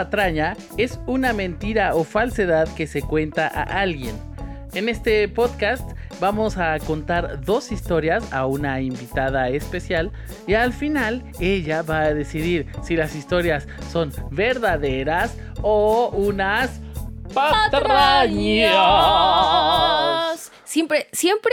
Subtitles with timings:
[0.00, 4.18] patraña es una mentira o falsedad que se cuenta a alguien.
[4.72, 5.86] En este podcast
[6.20, 10.10] vamos a contar dos historias a una invitada especial
[10.46, 16.80] y al final ella va a decidir si las historias son verdaderas o unas
[17.34, 18.70] patrañas.
[20.64, 21.52] Siempre, siempre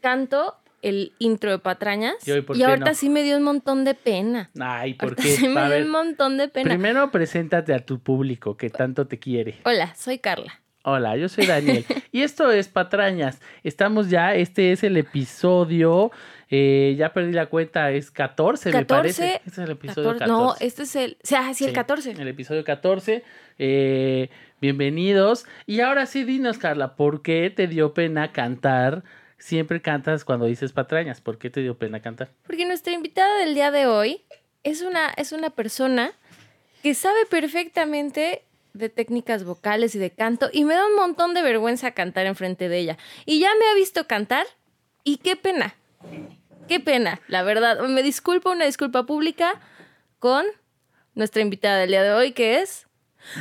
[0.00, 2.14] canto el intro de patrañas.
[2.26, 2.94] ¿Y hoy ahorita no?
[2.94, 4.50] sí me dio un montón de pena.
[4.60, 5.28] Ay, ¿por Ahorita qué?
[5.36, 6.68] sí me dio un montón de pena.
[6.68, 9.56] primero preséntate a tu público que tanto te quiere.
[9.64, 10.60] Hola, soy Carla.
[10.84, 11.84] Hola, yo soy Daniel.
[12.10, 13.40] y esto es Patrañas.
[13.62, 16.10] Estamos ya, este es el episodio,
[16.50, 19.34] eh, ya perdí la cuenta, es 14, me 14, parece.
[19.46, 20.26] Este es el episodio 14.
[20.26, 21.12] No, este es el.
[21.22, 22.10] O sea, sí, el Sí, 14.
[22.10, 23.22] El episodio 14.
[23.58, 24.28] eh,
[24.60, 25.46] bienvenidos.
[25.66, 29.04] Y ahora sí, dinos, Carla, ¿por qué te dio pena cantar?
[29.42, 31.20] Siempre cantas cuando dices patrañas.
[31.20, 32.30] ¿Por qué te dio pena cantar?
[32.46, 34.22] Porque nuestra invitada del día de hoy
[34.62, 36.12] es una, es una persona
[36.80, 41.42] que sabe perfectamente de técnicas vocales y de canto y me da un montón de
[41.42, 42.98] vergüenza cantar enfrente de ella.
[43.26, 44.46] Y ya me ha visto cantar
[45.02, 45.74] y qué pena.
[46.68, 47.80] Qué pena, la verdad.
[47.88, 49.60] Me disculpo, una disculpa pública
[50.20, 50.46] con
[51.16, 52.86] nuestra invitada del día de hoy que es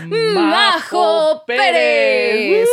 [0.07, 2.67] Majo Pérez.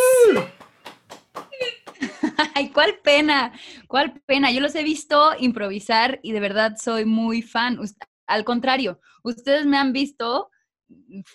[2.55, 3.53] Ay, cuál pena,
[3.87, 4.51] cuál pena.
[4.51, 7.79] Yo los he visto improvisar y de verdad soy muy fan.
[8.27, 10.51] Al contrario, ustedes me han visto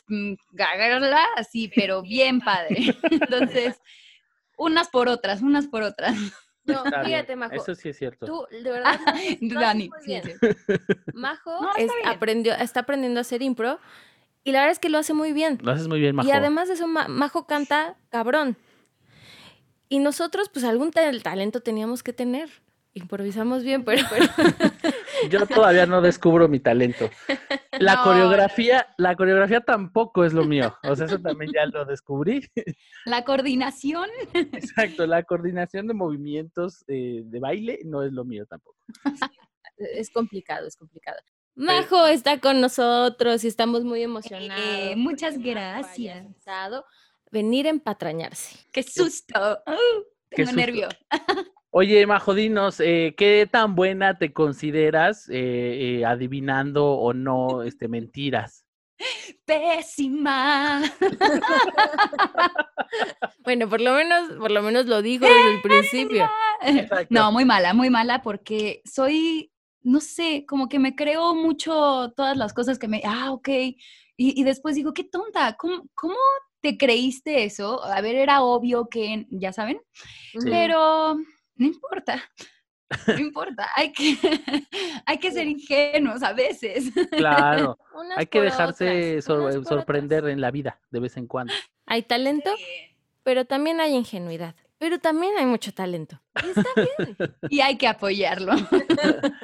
[0.08, 2.78] mm, gagarla así, pero bien padre.
[3.12, 3.80] Entonces,
[4.58, 6.16] unas por otras, unas por otras.
[6.66, 7.56] No, fíjate, Majo.
[7.56, 8.26] Eso sí es cierto.
[8.26, 10.24] Tú, de verdad, haces Dani, muy sí, bien.
[10.24, 10.34] sí.
[11.14, 12.10] Majo No, está es- bien.
[12.16, 13.80] aprendió, está aprendiendo a hacer impro
[14.46, 15.60] y la verdad es que lo hace muy bien.
[15.62, 16.28] Lo haces muy bien, Majo.
[16.28, 18.58] Y además de eso, Ma- Majo canta cabrón.
[19.94, 22.50] Y nosotros, pues algún tal- talento teníamos que tener.
[22.96, 24.26] Improvisamos bien, pero, pero-
[25.30, 27.12] Yo todavía no descubro mi talento.
[27.80, 30.76] La No, coreografía, la coreografía tampoco es lo mío.
[30.84, 32.42] O sea, eso también ya lo descubrí.
[33.06, 34.10] La coordinación.
[34.34, 38.78] Exacto, la coordinación de movimientos eh, de baile no es lo mío tampoco.
[39.78, 41.20] es complicado, es complicado.
[41.56, 44.66] Majo está con nosotros y estamos muy emocionados.
[44.66, 46.26] Eh, muchas Majo haya gracias.
[47.34, 48.60] Venir a empatrañarse.
[48.72, 49.60] ¡Qué susto!
[49.68, 50.62] Uh, Qué tengo susto.
[50.62, 50.88] nervio.
[51.72, 57.88] Oye, Majo, dinos, eh, ¿qué tan buena te consideras eh, eh, adivinando o no este,
[57.88, 58.66] mentiras?
[59.46, 60.82] Pésima.
[63.44, 66.30] Bueno, por lo menos, por lo menos lo dijo desde el principio.
[66.62, 67.08] Exacto.
[67.10, 69.52] No, muy mala, muy mala porque soy,
[69.82, 73.76] no sé, como que me creo mucho todas las cosas que me, ah, ok, y,
[74.18, 76.16] y después digo, qué tonta, ¿cómo, cómo
[76.64, 77.84] te creíste eso?
[77.84, 79.80] A ver, era obvio que, ya saben,
[80.32, 80.40] Sí.
[80.50, 81.16] pero
[81.56, 82.24] no importa,
[83.08, 84.16] no importa, hay que,
[85.06, 86.92] hay que ser ingenuos a veces.
[87.12, 90.34] Claro, Unas hay que dejarse otras, sor- sorprender otras.
[90.34, 91.54] en la vida de vez en cuando.
[91.86, 92.50] Hay talento,
[93.24, 94.56] pero también hay ingenuidad.
[94.80, 96.22] Pero también hay mucho talento.
[96.44, 97.18] Y está bien.
[97.50, 98.52] Y hay que apoyarlo.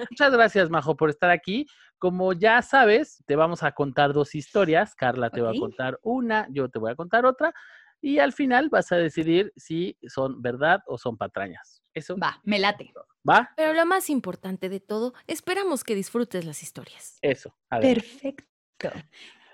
[0.10, 1.66] Muchas gracias, Majo, por estar aquí.
[2.00, 4.96] Como ya sabes, te vamos a contar dos historias.
[4.96, 7.54] Carla te va a contar una, yo te voy a contar otra.
[8.02, 11.84] Y al final vas a decidir si son verdad o son patrañas.
[11.94, 12.94] ¿Eso Va, me late.
[13.30, 13.52] va?
[13.58, 17.20] Pero lo más importante de todo, esperamos que disfrutes las historias.
[17.22, 17.54] Eso.
[17.70, 17.96] A ver.
[17.98, 18.92] Perfecto.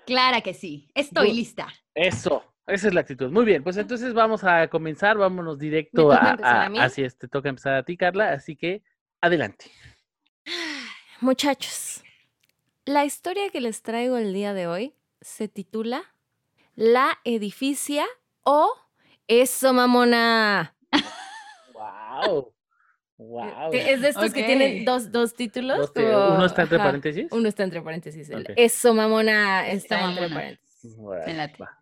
[0.06, 1.66] Clara que sí, estoy lista.
[1.92, 2.44] Eso.
[2.68, 3.30] Esa es la actitud.
[3.30, 5.16] Muy bien, pues entonces vamos a comenzar.
[5.18, 6.78] Vámonos directo a, empezar a- a mí?
[6.78, 8.30] Así es, te toca empezar a ti, Carla.
[8.32, 8.82] Así que
[9.20, 9.70] adelante.
[11.20, 12.02] Muchachos,
[12.86, 16.02] la historia que les traigo el día de hoy se titula
[16.74, 18.06] La edificia
[18.42, 18.72] o
[19.28, 20.74] Eso mamona.
[21.74, 22.52] ¡Wow!
[23.18, 23.70] ¡Wow!
[23.70, 25.78] Que es de estos que tienen dos, dos títulos.
[25.78, 27.26] Dos te- como- ¿Uno está entre ajá, paréntesis?
[27.32, 28.30] Uno está entre paréntesis.
[28.30, 28.50] el Ok.
[28.56, 30.34] Eso mamona está entre mamona.
[30.34, 30.96] paréntesis.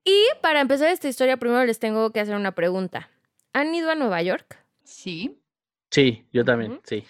[0.04, 3.10] Y para empezar esta historia, primero les tengo que hacer una pregunta.
[3.52, 4.64] ¿Han ido a Nueva York?
[4.84, 5.38] Sí.
[5.90, 6.80] Sí, yo también, Ujú.
[6.84, 7.04] sí.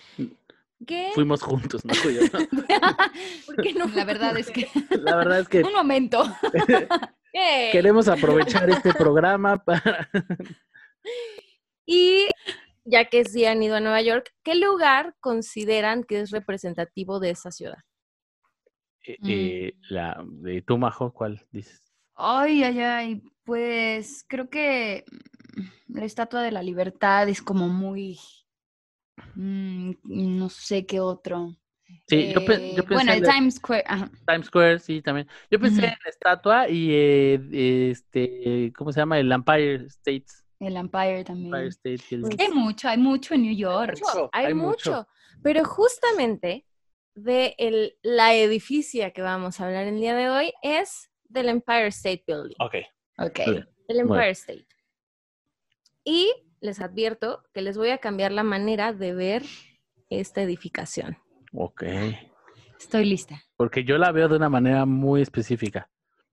[0.86, 1.10] ¿Qué?
[1.14, 2.20] Fuimos juntos, yo.
[3.46, 3.86] ¿Por qué no?
[3.88, 4.68] La verdad es que.
[5.02, 6.24] La verdad es que Un momento.
[7.72, 10.08] Queremos aprovechar este programa para...
[11.84, 12.28] Y
[12.84, 17.30] ya que sí han ido a Nueva York, ¿qué lugar consideran que es representativo de
[17.30, 17.78] esa ciudad?
[19.06, 21.82] Eh, eh, la de tú, Majo, ¿cuál dices?
[22.14, 23.22] Ay, ay, ay.
[23.44, 25.04] Pues creo que
[25.56, 28.18] mm, la Estatua de la Libertad es como muy.
[29.34, 31.54] Mm, no sé qué otro.
[32.06, 33.84] Sí, yo, pe- yo Eh, pensé bueno, en el Times Square.
[33.86, 34.10] ajá.
[34.26, 35.28] Times Square, sí, también.
[35.50, 39.18] Yo pensé en la estatua y eh, este, ¿cómo se llama?
[39.18, 40.24] El Empire State.
[40.60, 41.54] El Empire también.
[41.54, 41.98] Empire State
[42.36, 43.98] que hay mucho, hay mucho en New York.
[44.00, 44.30] mucho.
[44.32, 44.90] Hay, hay mucho.
[44.90, 45.08] mucho.
[45.42, 46.66] Pero justamente
[47.14, 51.88] de el, la edificia que vamos a hablar el día de hoy es del Empire
[51.88, 52.56] State Building.
[52.58, 52.74] Ok.
[53.18, 53.40] Ok.
[53.46, 53.68] Bien.
[53.88, 54.32] El Empire Bueno.
[54.32, 54.66] State.
[56.04, 56.32] Y
[56.64, 59.42] les advierto que les voy a cambiar la manera de ver
[60.08, 61.18] esta edificación.
[61.52, 61.82] Ok.
[62.80, 63.42] Estoy lista.
[63.56, 65.90] Porque yo la veo de una manera muy específica.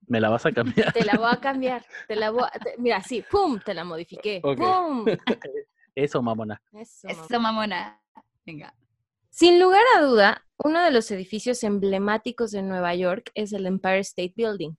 [0.07, 0.93] ¿Me la vas a cambiar?
[0.93, 1.85] Te la voy a cambiar.
[2.07, 3.59] Te la voy a- te- mira, sí, ¡pum!
[3.59, 4.39] Te la modifiqué.
[4.41, 5.05] ¡Pum!
[5.95, 6.61] Eso, mamona.
[6.71, 8.01] Eso, mamona.
[8.45, 8.73] Venga.
[9.29, 13.99] Sin lugar a duda, uno de los edificios emblemáticos de Nueva York es el Empire
[13.99, 14.75] State Building.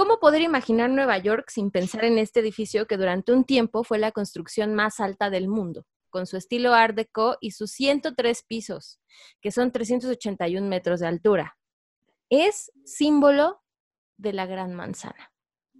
[0.00, 3.98] ¿Cómo poder imaginar Nueva York sin pensar en este edificio que durante un tiempo fue
[3.98, 8.98] la construcción más alta del mundo, con su estilo Art Deco y sus 103 pisos,
[9.42, 11.58] que son 381 metros de altura?
[12.30, 13.60] Es símbolo
[14.16, 15.34] de la Gran Manzana.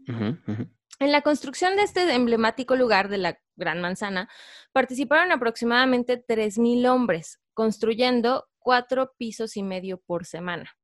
[0.06, 4.28] En la construcción de este emblemático lugar de la Gran Manzana
[4.72, 10.76] participaron aproximadamente 3.000 hombres, construyendo cuatro pisos y medio por semana.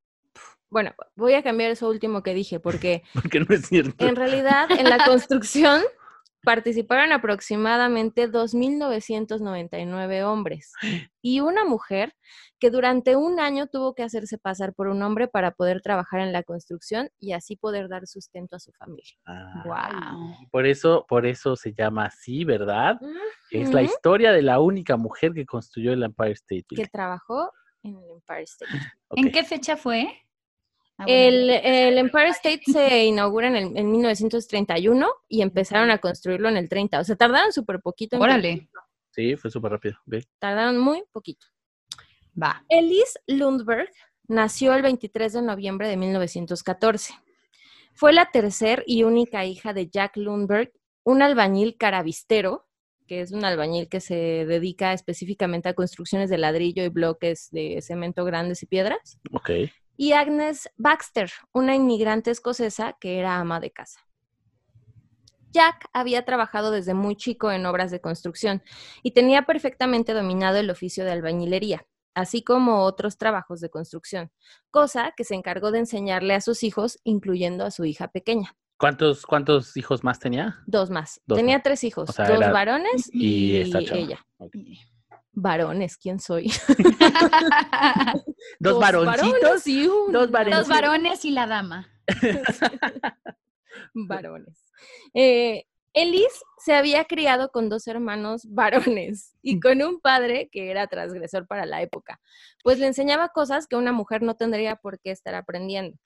[0.71, 4.07] Bueno, voy a cambiar eso último que dije, porque Porque no es cierto.
[4.07, 5.83] en realidad en la construcción
[6.47, 10.73] participaron aproximadamente 2.999 hombres
[11.21, 12.15] y una mujer
[12.61, 16.33] que durante un año tuvo que hacerse pasar por un hombre para poder trabajar en
[16.33, 19.17] la construcción y así poder dar sustento a su familia.
[19.27, 20.37] Ah, Wow.
[20.53, 22.99] Por eso, por eso se llama así, ¿verdad?
[23.51, 27.51] Es la historia de la única mujer que construyó el Empire State que trabajó
[27.83, 28.73] en el Empire State.
[29.09, 29.19] Ok.
[29.19, 30.26] ¿En qué fecha fue?
[30.99, 31.13] Ah, bueno.
[31.19, 36.57] El, el Empire State se inaugura en, el- en 1931 y empezaron a construirlo en
[36.57, 37.01] el 30.
[37.01, 38.17] O sea, tardaron súper poquito.
[38.17, 38.69] en Órale.
[39.11, 39.97] Sí, fue súper rápido.
[40.07, 40.25] Ve.
[40.39, 41.47] Tardaron muy poquito.
[42.41, 42.65] Va.
[42.69, 43.91] Elise Lundberg
[44.29, 47.15] nació el 23 de noviembre de 1914.
[47.95, 50.73] Fue la tercer y única hija de Jack Lundberg,
[51.03, 52.67] un albañil carabistero,
[53.07, 54.15] que es un albañil que se
[54.47, 59.51] dedica específicamente a construcciones de ladrillo y bloques de cemento grandes y piedras, Ok.
[59.97, 64.01] Y Agnes Baxter, una inmigrante escocesa que era ama de casa.
[65.53, 68.63] Jack había trabajado desde muy chico en obras de construcción
[69.03, 74.31] y tenía perfectamente dominado el oficio de albañilería, así como otros trabajos de construcción,
[74.71, 78.55] cosa que se encargó de enseñarle a sus hijos, incluyendo a su hija pequeña.
[78.79, 80.63] ¿Cuántos, ¿Cuántos hijos más tenía?
[80.67, 81.23] Dos más.
[81.25, 81.63] Dos tenía más.
[81.63, 84.27] tres hijos, O sea, dos varones Y, ella.
[85.39, 86.51] Varones, ¿quién soy?
[88.59, 89.33] ¿Dos varoncitos?
[89.43, 90.59] varones y un- Dos varones.
[90.59, 91.89] Los varones y la dama.
[93.95, 94.57] varones.
[95.13, 95.65] Eh,
[96.59, 101.65] se había criado con dos hermanos varones y con un padre que era transgresor para
[101.67, 102.21] la época,
[102.65, 105.97] pues le enseñaba cosas que una mujer no tendría por qué estar aprendiendo.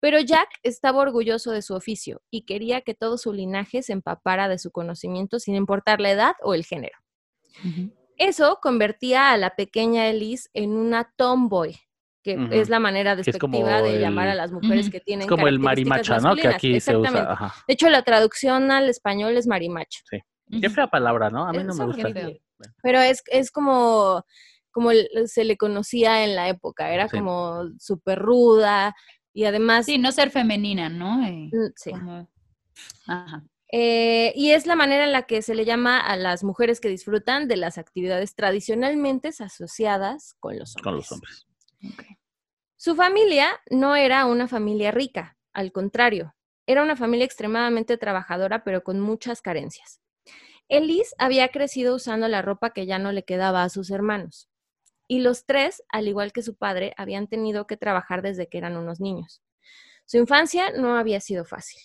[0.00, 4.48] Pero Jack estaba orgulloso de su oficio y quería que todo su linaje se empapara
[4.48, 6.98] de su conocimiento sin importar la edad o el género.
[8.18, 11.76] Eso convertía a la pequeña Elise en una tomboy,
[12.22, 14.92] que es la manera despectiva de llamar a las mujeres Ujú.
[14.92, 16.34] que tienen Es como el características marimacha, ¿no?
[16.36, 16.54] Que masculinas.
[16.56, 17.32] aquí se usa.
[17.32, 17.54] Ajá.
[17.66, 20.00] De hecho, la traducción al español es marimacho.
[20.60, 21.46] Qué fea palabra, ¿no?
[21.46, 22.08] A mí no Es me gusta.
[22.82, 24.24] Pero es, es como,
[24.72, 24.90] como
[25.26, 26.92] se le conocía en la época.
[26.92, 27.16] Era Sí.
[27.18, 28.94] como súper ruda
[29.32, 29.86] y además...
[29.86, 31.24] Sí, no ser femenina, ¿no?
[31.24, 31.90] Eh, mm, sí.
[31.92, 32.28] como-
[33.06, 33.44] Ajá.
[33.70, 36.88] Eh, y es la manera en la que se le llama a las mujeres que
[36.88, 40.84] disfrutan de las actividades tradicionalmente asociadas con los hombres.
[40.84, 41.46] Con los hombres.
[42.76, 46.34] Su familia no era una familia rica, al contrario,
[46.68, 50.02] era una familia extremadamente trabajadora, pero con muchas carencias.
[50.68, 54.50] Elise había crecido usando la ropa que ya no le quedaba a sus hermanos.
[55.08, 58.76] Y los tres, al igual que su padre, habían tenido que trabajar desde que eran
[58.76, 59.42] unos niños.
[60.04, 61.80] Su infancia no había sido fácil.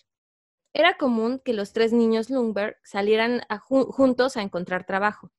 [0.74, 5.32] Era común que los tres niños Lundberg salieran a ju- juntos a encontrar trabajo.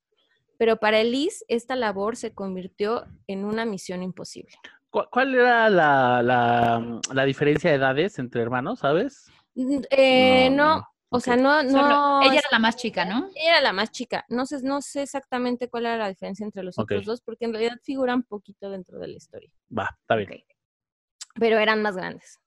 [0.58, 4.54] Pero para Elise, esta labor se convirtió en una misión imposible.
[4.90, 9.28] ¿Cu- ¿Cuál era la, la, la diferencia de edades entre hermanos, sabes?
[9.54, 12.20] Mm, eh, No, o sea, no, Solo- no.
[12.22, 13.28] ella era la más chica, ¿no?
[13.34, 14.24] ella era la más chica.
[14.28, 17.52] No sé, no sé exactamente cuál era la diferencia entre los otros dos, porque en
[17.52, 20.30] realidad figuran poquito dentro de la historia, Va, está bien.
[21.34, 22.40] Pero eran más grandes.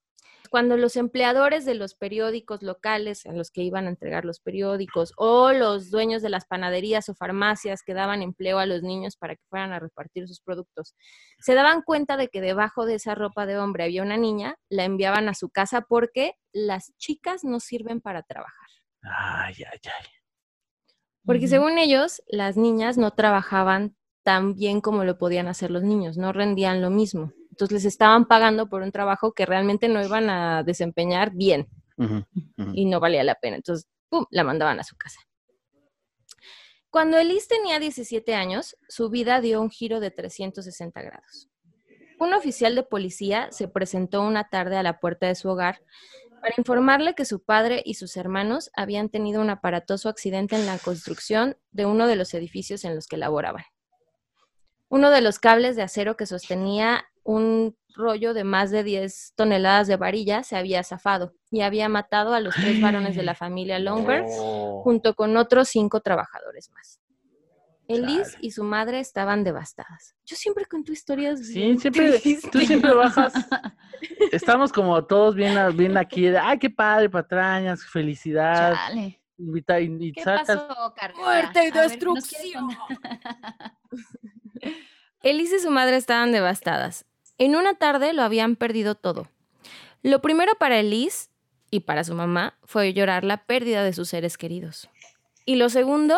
[0.50, 5.12] Cuando los empleadores de los periódicos locales en los que iban a entregar los periódicos
[5.16, 9.36] o los dueños de las panaderías o farmacias que daban empleo a los niños para
[9.36, 10.94] que fueran a repartir sus productos,
[11.38, 14.84] se daban cuenta de que debajo de esa ropa de hombre había una niña, la
[14.84, 18.68] enviaban a su casa porque las chicas no sirven para trabajar.
[19.02, 20.06] Ay, ay, ay.
[21.24, 26.16] Porque según ellos, las niñas no trabajaban tan bien como lo podían hacer los niños,
[26.16, 27.32] no rendían lo mismo.
[27.58, 31.66] Entonces les estaban pagando por un trabajo que realmente no iban a desempeñar bien
[32.72, 33.56] y no valía la pena.
[33.56, 35.18] Entonces, ¡pum!, la mandaban a su casa.
[36.88, 41.48] Cuando Elise tenía 17 años, su vida dio un giro de 360 grados.
[42.20, 45.82] Un oficial de policía se presentó una tarde a la puerta de su hogar
[46.40, 50.78] para informarle que su padre y sus hermanos habían tenido un aparatoso accidente en la
[50.78, 53.64] construcción de uno de los edificios en los que laboraban.
[54.88, 59.86] Uno de los cables de acero que sostenía un rollo de más de 10 toneladas
[59.86, 63.78] de varilla se había zafado y había matado a los tres varones de la familia
[63.78, 64.80] Longberg Oh.
[64.82, 67.00] junto con otros cinco trabajadores más.
[67.86, 70.14] Elise y su madre estaban devastadas.
[70.24, 71.40] Yo siempre cuento historias.
[71.46, 72.50] Sí, bien siempre, tristes.
[72.50, 73.32] tú siempre bajas.
[74.32, 76.22] Estamos como todos bien, bien aquí.
[76.28, 78.74] de, Ay, qué padre, patrañas, felicidad.
[78.74, 79.20] Chale.
[79.38, 80.46] Invita, y, y ¿Qué sacas.
[80.60, 81.16] pasó, Carla?
[81.22, 82.68] Muerte y A ver, ¿nos destrucción.
[85.22, 87.04] Elise y su madre estaban devastadas.
[87.38, 89.28] En una tarde lo habían perdido todo.
[90.02, 91.28] Lo primero para Elise
[91.70, 94.88] y para su mamá fue llorar la pérdida de sus seres queridos.
[95.44, 96.16] Y lo segundo,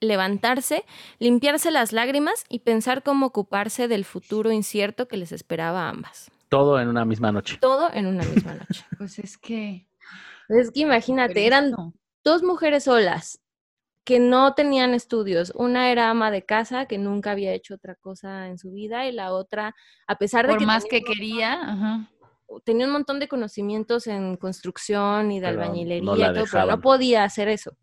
[0.00, 0.84] levantarse,
[1.18, 6.30] limpiarse las lágrimas y pensar cómo ocuparse del futuro incierto que les esperaba a ambas.
[6.48, 7.58] Todo en una misma noche.
[7.60, 8.84] Todo en una misma noche.
[8.98, 9.88] Pues es que.
[10.48, 11.72] Es que imagínate, eran
[12.22, 13.40] dos mujeres solas
[14.06, 15.52] que no tenían estudios.
[15.56, 19.12] Una era ama de casa, que nunca había hecho otra cosa en su vida, y
[19.12, 19.74] la otra,
[20.06, 21.54] a pesar de Por que más que quería.
[21.60, 22.10] Ajá.
[22.64, 26.66] tenía un montón de conocimientos en construcción y de Pero albañilería no y todo, pero
[26.66, 27.76] no podía hacer eso.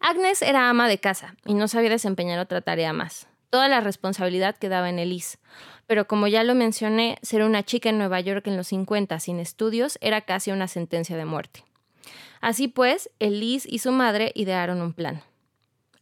[0.00, 3.28] Agnes era ama de casa y no sabía desempeñar otra tarea más.
[3.50, 5.38] Toda la responsabilidad quedaba en Elise.
[5.86, 9.40] Pero como ya lo mencioné, ser una chica en Nueva York en los 50 sin
[9.40, 11.64] estudios era casi una sentencia de muerte.
[12.40, 15.22] Así pues, Elise y su madre idearon un plan.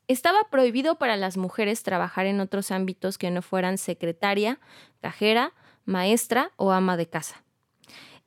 [0.08, 4.60] Estaba prohibido para las mujeres trabajar en otros ámbitos que no fueran secretaria,
[5.00, 5.52] cajera,
[5.84, 7.42] maestra o ama de casa.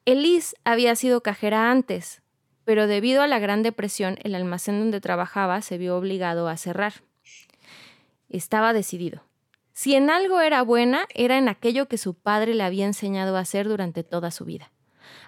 [0.05, 2.21] Elise había sido cajera antes,
[2.65, 6.93] pero debido a la Gran Depresión, el almacén donde trabajaba se vio obligado a cerrar.
[8.29, 9.23] Estaba decidido.
[9.71, 13.39] Si en algo era buena, era en aquello que su padre le había enseñado a
[13.39, 14.71] hacer durante toda su vida.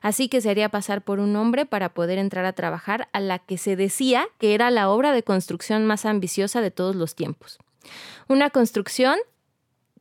[0.02, 3.40] Así que se haría pasar por un hombre para poder entrar a trabajar a la
[3.40, 7.60] que se decía que era la obra de construcción más ambiciosa de todos los tiempos.
[8.28, 9.18] Una construcción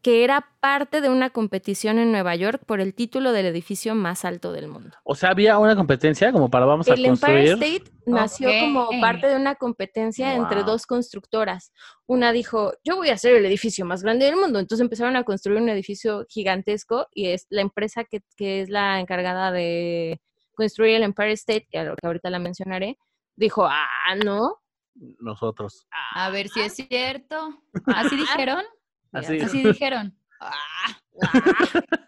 [0.02, 4.24] que era parte de una competición en Nueva York por el título del edificio más
[4.24, 4.96] alto del mundo.
[5.04, 7.82] O sea, había una competencia como para vamos a El Empire construir.
[7.82, 11.72] State nació como parte de una competencia entre dos constructoras.
[12.06, 14.58] Una dijo, yo voy a hacer el edificio más grande del mundo.
[14.58, 19.00] Entonces empezaron a construir un edificio gigantesco y es la empresa que, que es la
[19.00, 20.20] encargada de
[20.54, 22.98] construir el Empire State, que, a lo que ahorita la mencionaré,
[23.36, 24.56] dijo, ah, no.
[24.94, 25.86] Nosotros.
[26.14, 27.62] A ver si es cierto.
[27.86, 28.64] ¿Así dijeron?
[29.12, 29.40] Así.
[29.40, 30.14] Así dijeron.
[30.42, 30.96] Ah,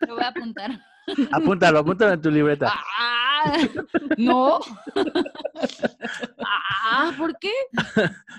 [0.09, 0.71] Lo voy a apuntar.
[1.33, 2.73] Apúntalo, apúntalo en tu libreta.
[2.99, 3.59] Ah,
[4.17, 4.59] no.
[6.45, 7.53] Ah, ¿por qué?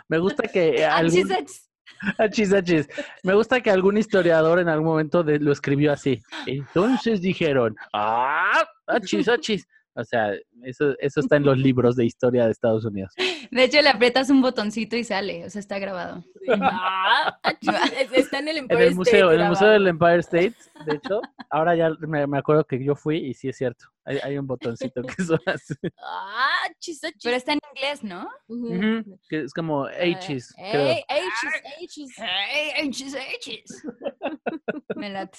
[0.08, 1.32] Me gusta que Ah, algún...
[1.32, 1.70] Achis, achis.
[2.17, 2.88] Achis, achis.
[3.24, 6.22] Me gusta que algún historiador en algún momento de- lo escribió así.
[6.48, 9.67] Entonces dijeron, ah, achis, achis.
[9.95, 10.33] O sea,
[10.63, 13.13] eso, eso está en los libros de historia de Estados Unidos.
[13.51, 15.45] De hecho, le aprietas un botoncito y sale.
[15.45, 16.23] O sea, está grabado.
[16.50, 17.38] Ah,
[18.13, 20.95] está en el En Empire el museo, State en el museo del Empire State, de
[20.95, 21.21] hecho,
[21.51, 23.85] ahora ya me, me acuerdo que yo fui y sí es cierto.
[24.05, 25.73] Hay, hay un botoncito que son así.
[26.01, 26.67] Ah.
[27.23, 28.27] Pero está en inglés, ¿no?
[29.29, 30.88] Que es como H's, Eh, creo.
[30.88, 32.13] ey, H's, H's.
[32.17, 33.83] Hey, achis.
[34.95, 35.38] Me late.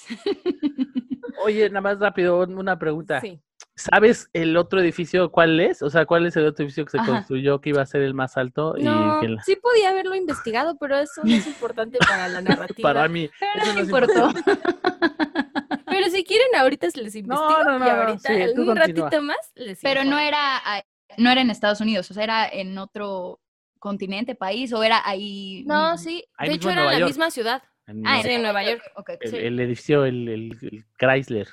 [1.43, 3.19] Oye, nada más rápido, un- una pregunta.
[3.21, 3.41] Sí.
[3.77, 5.81] ¿Sabes el otro edificio cuál es?
[5.81, 7.07] O sea, ¿cuál es el otro edificio que se Ajá.
[7.11, 8.73] construyó que iba a ser el más alto?
[8.79, 12.41] No, y que la- sí podía haberlo investigado, pero eso no es importante para la
[12.73, 12.87] narrativa.
[12.89, 13.25] Para mí.
[13.55, 14.29] eso No es importó.
[15.87, 19.05] Pero si quieren, ahorita les investigo no, no, y no, ahorita, sí, tú un continúa.
[19.09, 20.81] ratito más, les Pero no era, ah,
[21.17, 23.39] no era en Estados Unidos, o sea, era en otro
[23.79, 25.63] continente, país, o era ahí.
[25.65, 26.25] No, sí.
[26.37, 27.09] Ahí De hecho, era en la York.
[27.09, 27.63] misma ciudad.
[27.87, 28.81] En Ah, Nueva- sí, en Nueva York.
[28.95, 29.37] ok, ok, el, sí.
[29.37, 31.47] el edificio, el, el- el Chrysler.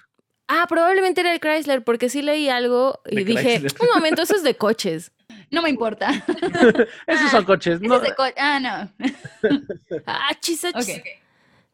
[0.54, 3.72] Ah, probablemente era el Chrysler, porque sí leí algo y De dije, Chrysler.
[3.80, 5.12] un momento, eso es de coches.
[5.50, 6.10] No me importa.
[7.06, 7.80] Esos son coches.
[7.80, 9.08] No, es de co- ah, no.
[10.06, 10.62] Ah, chis.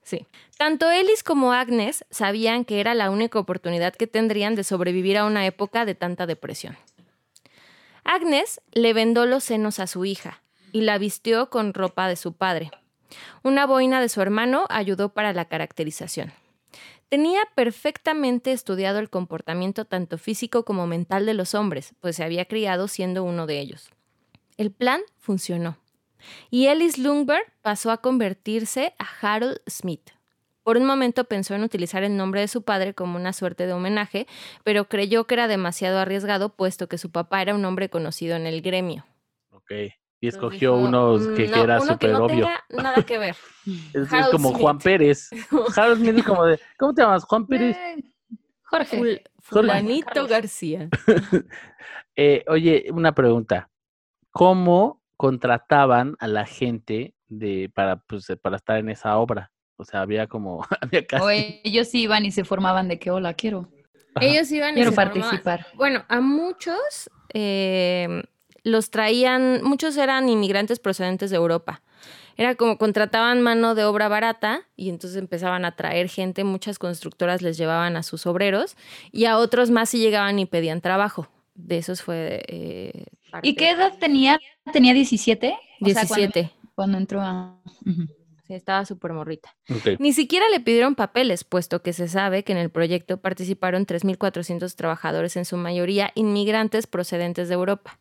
[0.03, 0.27] Sí.
[0.57, 5.25] Tanto Ellis como Agnes sabían que era la única oportunidad que tendrían de sobrevivir a
[5.25, 6.77] una época de tanta depresión.
[8.05, 10.41] Agnes le vendó los senos a su hija
[10.73, 12.71] y la vistió con ropa de su padre.
[13.43, 16.33] Una boina de su hermano ayudó para la caracterización.
[17.09, 22.45] Tenía perfectamente estudiado el comportamiento tanto físico como mental de los hombres, pues se había
[22.45, 23.91] criado siendo uno de ellos.
[24.59, 25.79] El plan funcionó
[26.51, 30.11] y Ellis Lundberg pasó a convertirse a Harold Smith.
[30.63, 33.73] Por un momento pensó en utilizar el nombre de su padre como una suerte de
[33.73, 34.27] homenaje,
[34.65, 38.47] pero creyó que era demasiado arriesgado puesto que su papá era un hombre conocido en
[38.47, 39.07] el gremio.
[39.51, 39.73] Ok.
[40.21, 42.49] Y escogió dijo, unos que, "Mm, que era súper no obvio.
[42.71, 43.37] nada que ver.
[43.95, 44.61] Es, como Smith.
[44.63, 45.31] Juan Pérez.
[45.77, 47.25] Harold Smith es como de, ¿cómo te llamas?
[47.25, 47.77] Juan Pérez.
[48.65, 48.99] Jorge.
[48.99, 50.27] Ful- Fulanito.
[50.27, 50.89] García.
[52.21, 53.71] Eh, oye, una pregunta.
[54.33, 59.53] ¿Cómo contrataban a la gente de para, pues, para estar en esa obra?
[59.77, 61.25] O sea, había como, había casi.
[61.25, 63.69] O ellos iban y se formaban de que, hola, quiero,
[64.17, 64.27] Ajá.
[64.27, 65.21] Ellos iban y quiero se formaban.
[65.23, 65.67] participar.
[65.77, 68.23] Bueno, a muchos eh,
[68.69, 71.83] los traían, muchos eran inmigrantes procedentes de Europa.
[72.37, 77.43] Era como contrataban mano de obra barata y entonces empezaban a traer gente, muchas constructoras
[77.43, 78.77] les llevaban a sus obreros
[79.11, 81.29] y a otros más si llegaban y pedían trabajo.
[81.57, 82.45] De esos fue...
[82.47, 83.49] eh, parte.
[83.49, 84.39] ¿Y qué edad tenía?
[84.73, 85.49] ¿Tenía 17?
[85.49, 86.53] O sea, cuando- 17.
[86.77, 87.57] cuando, entró a...
[88.47, 89.55] Sí, estaba súper morrita.
[89.99, 94.75] Ni siquiera le pidieron papeles, puesto que se sabe que en el proyecto participaron 3.400
[94.75, 97.99] trabajadores, en su mayoría inmigrantes procedentes de Europa,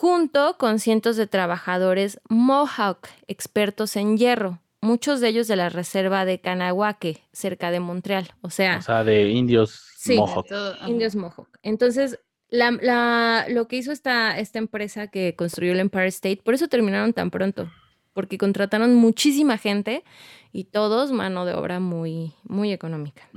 [0.00, 6.24] junto con cientos de trabajadores Mohawk, expertos en hierro, muchos de ellos de la reserva
[6.24, 10.16] de Kanawake, cerca de Montreal, o sea, O sea, de indios Sí.
[10.16, 10.46] Mohawk.
[10.46, 11.48] Todo, indios Mohawk.
[11.64, 16.54] Entonces, la- la- lo que hizo esta, esta empresa que construyó el Empire State, por
[16.54, 17.68] eso terminaron tan pronto,
[18.12, 20.04] porque contrataron muchísima gente
[20.52, 23.28] y todos mano de obra muy, muy económica.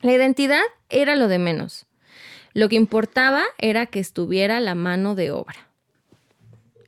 [0.00, 1.86] La identidad era lo de menos.
[2.52, 5.56] Lo que importaba era que estuviera la mano de obra.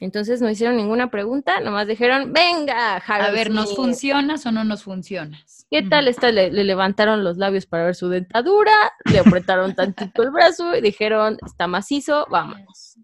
[0.00, 3.76] Entonces no hicieron ninguna pregunta, nomás dijeron, venga, Harold A ver, ¿nos Smith".
[3.76, 5.64] funcionas o no nos funcionas?
[5.71, 6.33] ¿Qué tal esta?
[6.33, 8.73] Le, le levantaron los labios para ver su dentadura,
[9.04, 12.97] le apretaron tantito el brazo y dijeron, está macizo, vámonos.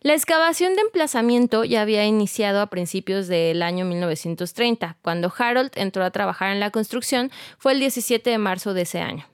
[0.00, 4.96] La excavación de emplazamiento ya había iniciado a principios del año 1930.
[5.02, 9.00] Cuando Harold entró a trabajar en la construcción fue el 17 de marzo de ese
[9.00, 9.26] año.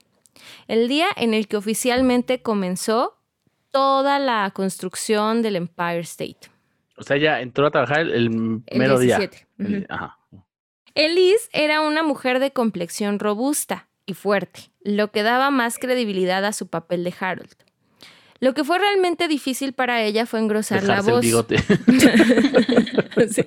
[0.67, 3.17] El día en el que oficialmente comenzó
[3.71, 6.49] toda la construcción del Empire State.
[6.97, 9.17] O sea, ella entró a trabajar el, el El mero día.
[9.17, 9.47] 17.
[9.59, 9.85] El- Ujú.
[9.89, 10.17] Ajá.
[10.95, 16.53] Elise era una mujer de complexión robusta y fuerte, lo que daba más credibilidad a
[16.53, 17.51] su papel de Harold.
[18.39, 21.21] Lo que fue realmente difícil para ella fue engrosar Dejarse la el voz.
[21.25, 21.55] bigote.
[23.29, 23.43] Sí,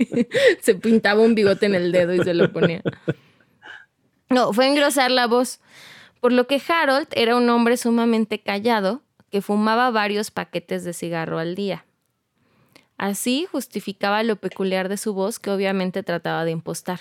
[0.63, 2.83] se pintaba un bigote en el dedo y se lo ponía.
[4.31, 5.61] No, fue engrosar la voz.
[6.21, 11.39] Por lo que Harold era un hombre sumamente callado que fumaba varios paquetes de cigarro
[11.39, 11.85] al día.
[12.97, 16.99] Así justificaba lo peculiar de su voz que obviamente trataba de impostar.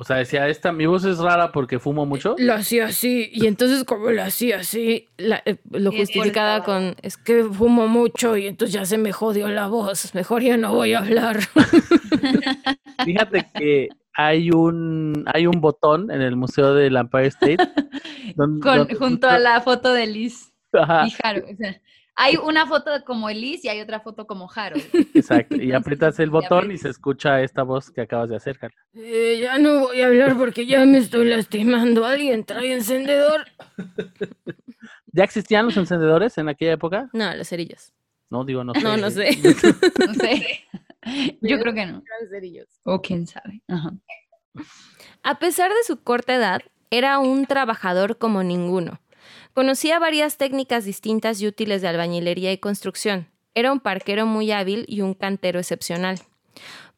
[0.00, 2.36] O sea, decía, esta, mi voz es rara porque fumo mucho.
[2.38, 7.16] Lo hacía así, y entonces como lo hacía así, la- eh, lo justificaba con, es
[7.16, 10.92] que fumo mucho y entonces ya se me jodió la voz, mejor ya no voy
[10.92, 11.40] a hablar.
[13.04, 13.88] Fíjate que
[14.20, 17.56] hay un, hay un botón en el Museo del Empire State.
[18.34, 21.54] donde- Con- donde junto a la foto de Liz Ajá, y Harold.
[21.54, 21.80] o sea,
[22.16, 24.82] hay una foto como Liz y hay otra foto como Harold.
[25.14, 25.54] exacto.
[25.54, 26.80] Y aprietas el botón y aprietas.
[26.82, 28.76] se escucha esta voz que acabas de hacer, Carla.
[28.94, 32.04] Eh, ya no voy a hablar porque ya me estoy lastimando.
[32.04, 33.42] ¿Alguien trae encendedor?
[35.12, 37.08] ¿Ya existían los encendedores en aquella época?
[37.12, 37.92] No, los cerillos.
[38.30, 38.80] No, digo, no sé.
[38.82, 39.38] No, no sé.
[40.06, 40.64] No sé.
[41.42, 42.02] Yo creo que no.
[42.84, 43.62] O quién sabe.
[43.68, 43.92] Ajá.
[45.22, 49.00] A pesar de su corta edad, era un trabajador como ninguno.
[49.54, 53.28] Conocía varias técnicas distintas y útiles de albañilería y construcción.
[53.54, 56.20] Era un parquero muy hábil y un cantero excepcional.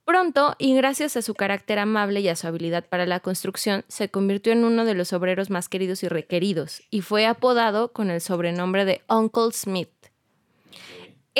[0.04, 4.10] Pronto, y gracias a su carácter amable y a su habilidad para la construcción, se
[4.10, 8.20] convirtió en uno de los obreros más queridos y requeridos, y fue apodado con el
[8.20, 9.90] sobrenombre de Uncle Smith.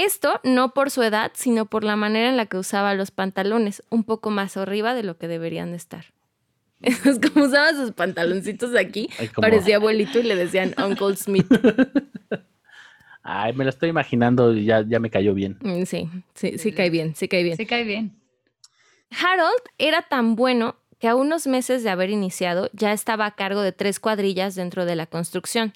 [0.05, 3.83] Esto no por su edad, sino por la manera en la que usaba los pantalones,
[3.91, 6.07] un poco más arriba de lo que deberían de estar.
[6.81, 11.47] Es como usaba sus pantaloncitos aquí, Ay, parecía abuelito y le decían Uncle Smith.
[13.23, 15.59] Ay, me lo estoy imaginando y ya, ya me cayó bien.
[15.61, 17.57] Mm, Sí, sí, sí cae bien, sí cae bien.
[17.59, 18.17] Se cae bien.
[19.11, 23.63] Harold era tan bueno que a unos meses de haber iniciado ya estaba a cargo
[23.63, 25.73] de tres cuadrillas dentro de la construcción,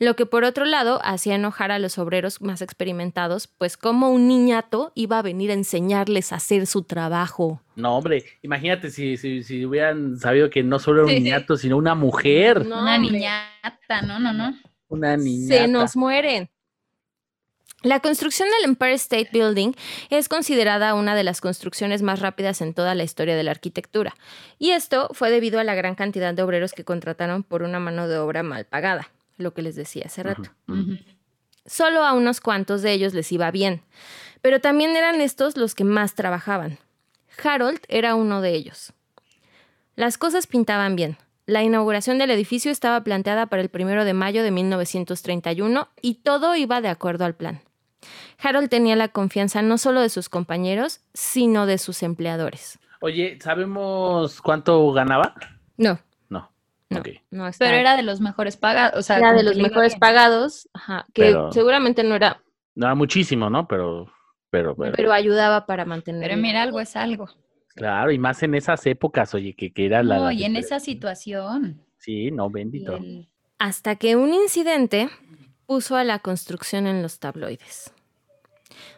[0.00, 4.26] lo que por otro lado hacía enojar a los obreros más experimentados, pues como un
[4.28, 7.60] niñato iba a venir a enseñarles a hacer su trabajo.
[7.76, 11.22] No, hombre, imagínate si, si, si hubieran sabido que no solo era un Sí, sí.
[11.22, 12.66] niñato, sino una mujer.
[12.66, 13.12] No, Una hombre.
[13.12, 14.54] niñata, no, no, no.
[14.88, 15.62] Una niñata.
[15.62, 16.50] Se nos mueren.
[17.84, 19.72] La construcción del Empire State Building
[20.08, 24.16] es considerada una de las construcciones más rápidas en toda la historia de la arquitectura,
[24.58, 28.08] y esto fue debido a la gran cantidad de obreros que contrataron por una mano
[28.08, 30.50] de obra mal pagada, lo que les decía hace rato.
[31.66, 33.82] Solo a unos cuantos de ellos les iba bien,
[34.40, 36.78] pero también eran estos los que más trabajaban.
[37.42, 38.94] Harold era uno de ellos.
[39.94, 41.18] Las cosas pintaban bien.
[41.44, 46.56] La inauguración del edificio estaba planteada para el primero de mayo de 1931 y todo
[46.56, 47.60] iba de acuerdo al plan.
[48.42, 52.78] Harold tenía la confianza no solo de sus compañeros, sino de sus empleadores.
[53.00, 55.34] Oye, ¿sabemos cuánto ganaba?
[55.76, 56.50] No, No.
[56.90, 57.08] no, Ok.
[57.30, 58.98] no está- Pero era de los mejores pagados.
[58.98, 60.00] O sea, era de los mejores bien.
[60.00, 62.40] pagados, ajá, que Pero- seguramente no era,
[62.76, 63.68] No era muchísimo, ¿no?
[63.68, 64.10] Pero,
[64.50, 66.28] pero, pero, pero ayudaba para mantener.
[66.28, 67.28] Pero mira, algo es algo.
[67.76, 70.16] claro, y más en esas épocas, oye, que, que era la.
[70.16, 71.80] No, la y en esa situación.
[71.98, 72.96] Sí, no, bendito.
[72.96, 75.08] el- Hasta que un incidente
[75.66, 77.93] puso a la construcción en los tabloides.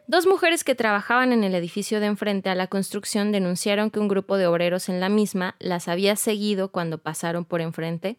[0.09, 4.07] Dos mujeres que trabajaban en el edificio de enfrente a la construcción denunciaron que un
[4.09, 8.16] grupo de obreros en la misma las había seguido cuando pasaron por enfrente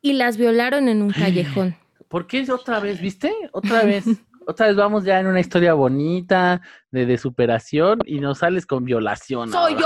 [0.00, 1.76] y las violaron en un callejón.
[2.08, 3.32] ¿Por qué otra vez, viste?
[3.52, 4.04] Otra vez.
[4.46, 8.84] Otra vez vamos ya en una historia bonita de, de superación y nos sales con
[8.84, 9.52] violación.
[9.52, 9.80] ¡Soy ahora.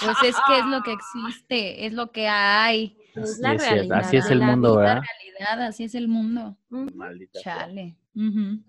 [0.00, 0.06] yo!
[0.06, 2.96] Pues es que es lo que existe, es lo que hay.
[3.16, 5.02] Es Sí, la es cierto, realidad Así es el la mundo, La ¿verdad?
[5.02, 6.56] realidad, así es el mundo.
[6.68, 7.40] Maldita.
[7.40, 7.96] Chale.
[8.14, 8.62] Ujú.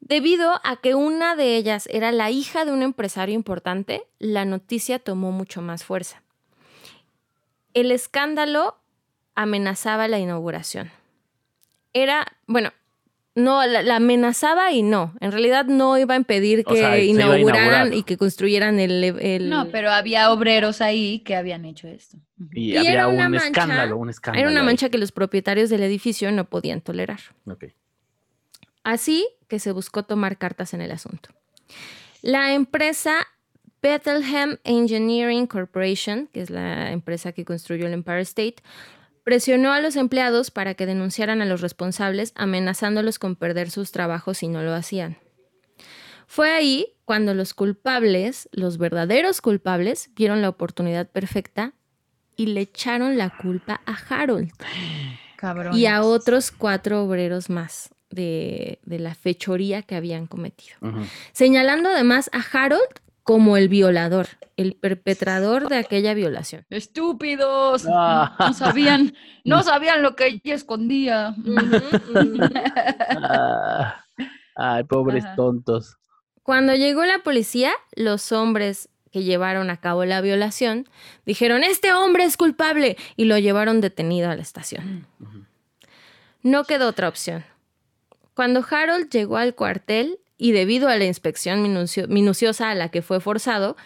[0.00, 4.98] Debido a que una de ellas era la hija de un empresario importante, la noticia
[4.98, 6.22] tomó mucho más fuerza.
[7.72, 8.76] El escándalo
[9.34, 10.90] amenazaba la inauguración.
[11.92, 12.70] Era, bueno,
[13.34, 15.12] no, la, la amenazaba y no.
[15.20, 17.94] En realidad no iba a impedir O que sea, inauguraran inaugurar.
[17.94, 19.02] y que construyeran el...
[19.02, 22.18] el- No, pero había obreros ahí que habían hecho esto.
[22.52, 24.40] Y, Y había era un mancha- escándalo, un escándalo.
[24.42, 24.66] Era una ahí.
[24.66, 27.20] mancha que los propietarios del edificio no podían tolerar.
[27.46, 27.64] Ok.
[28.84, 31.30] Así que se buscó tomar cartas en el asunto.
[32.22, 33.26] La empresa
[33.82, 38.56] Bethlehem Engineering Corporation, que es la empresa que construyó el Empire State,
[39.24, 44.38] presionó a los empleados para que denunciaran a los responsables, amenazándolos con perder sus trabajos
[44.38, 45.18] si no lo hacían.
[46.26, 51.74] Fue ahí cuando los culpables, los verdaderos culpables, vieron la oportunidad perfecta
[52.36, 54.50] y le echaron la culpa a Harold
[55.74, 60.76] y a otros cuatro obreros más de, de la fechoría que habían cometido.
[61.32, 62.88] Señalando además a Harold
[63.24, 66.64] como el violador, el perpetrador de aquella violación.
[66.70, 67.86] Estúpidos.
[67.96, 68.36] Ah.
[68.38, 71.34] No sabían, no sabían lo que ella escondía.
[73.16, 74.04] Ah,
[74.56, 75.36] ay, pobres Ajá.
[75.36, 75.96] tontos.
[76.42, 80.88] Cuando llegó la policía, los hombres que llevaron a cabo la violación
[81.24, 85.06] dijeron, este hombre es culpable, y lo llevaron detenido a la estación.
[86.42, 87.44] No quedó otra opción.
[88.34, 93.02] Cuando Harold llegó al cuartel y debido a la inspección minucio- minuciosa a la que
[93.02, 93.76] fue forzado,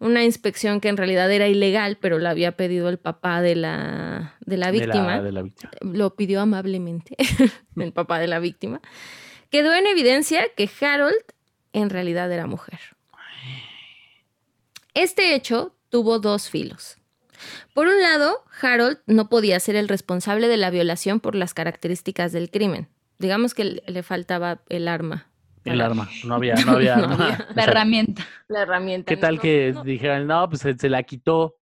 [0.00, 4.36] una inspección que en realidad era ilegal, pero la había pedido el papá de la,
[4.40, 5.70] de la De víctima, de la víctima.
[5.82, 7.16] lo pidió amablemente
[7.76, 8.80] el papá de la víctima,
[9.50, 11.16] quedó en evidencia que Harold
[11.72, 12.78] en realidad era mujer.
[14.94, 16.96] Este hecho tuvo dos filos.
[17.72, 22.32] Por un lado, Harold no podía ser el responsable de la violación por las características
[22.32, 22.88] del crimen.
[23.18, 25.26] Digamos que le faltaba el arma.
[25.64, 26.08] El arma.
[26.24, 27.24] No había, no había No arma.
[27.24, 27.46] había.
[27.50, 28.26] O La herramienta.
[28.48, 29.08] La herramienta.
[29.08, 29.84] ¿Qué tal no, que no.
[29.84, 31.56] dijeran, no, pues se, se la quitó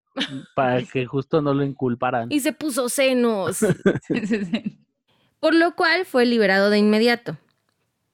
[0.55, 2.31] para que justo no lo inculparan?
[2.31, 3.64] Y se puso senos.
[5.40, 7.37] Por lo cual fue liberado de inmediato.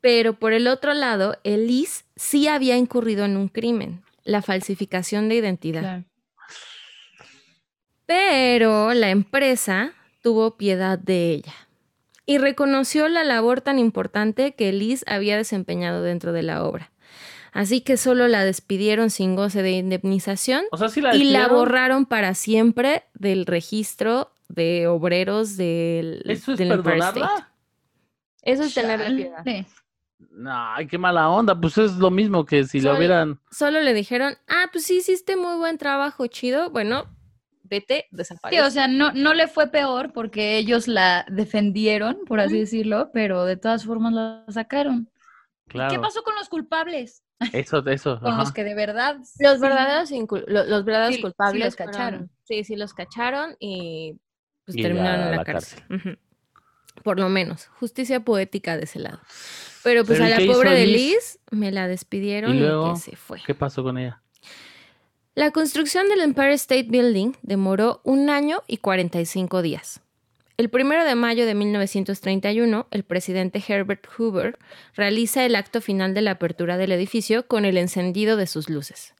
[0.00, 5.36] Pero por el otro lado, Elise sí había incurrido en un crimen, la falsificación de
[5.36, 5.80] identidad.
[5.80, 6.04] Claro.
[8.06, 11.54] Pero la empresa tuvo piedad de ella
[12.26, 16.90] y reconoció la labor tan importante que Elise había desempeñado dentro de la obra.
[17.52, 21.48] Así que solo la despidieron sin goce de indemnización O sea, sí la y la
[21.48, 26.82] borraron para siempre del registro de obreros del, ¿Eso es del State.
[26.82, 27.52] perdonarla?
[28.42, 29.44] Eso es tenerle piedad.
[29.44, 29.66] Chale.
[30.30, 31.60] No, ay, qué mala onda.
[31.60, 33.38] Pues es lo mismo que si Sol- lo hubieran.
[33.50, 36.70] Solo le dijeron, ah, pues sí, hiciste muy buen trabajo, chido.
[36.70, 37.04] Bueno,
[37.72, 38.06] vete,
[38.50, 43.10] Sí, o sea, no, no le fue peor porque ellos la defendieron, por así decirlo,
[43.14, 45.08] pero de todas formas la sacaron.
[45.68, 45.90] Claro.
[45.90, 47.22] ¿Qué pasó con los culpables?
[47.52, 48.20] Eso, eso.
[48.22, 49.16] Con los que de verdad.
[49.16, 49.60] Los sí.
[49.62, 50.10] verdaderos,
[50.46, 52.30] los, verdaderos Sí, sí culpables los fueron- cacharon.
[52.44, 54.18] sí, sí los cacharon y
[54.66, 55.82] pues Y terminaron en la, la cárcel.
[57.02, 59.18] Por lo menos, justicia poética de ese lado.
[59.82, 60.96] Pero pues Pero, a ¿y la pobre de Liz?
[60.96, 62.92] Liz me la despidieron ¿Y y, luego?
[62.92, 63.40] que se fue.
[63.44, 64.22] ¿Qué pasó con ella?
[65.34, 70.02] La construcción del Empire State Building demoró un año y 45 días.
[70.58, 74.58] El primero de mayo de 1931, el presidente Herbert Hoover
[74.94, 79.14] realiza el acto final de la apertura del edificio con el encendido de sus luces.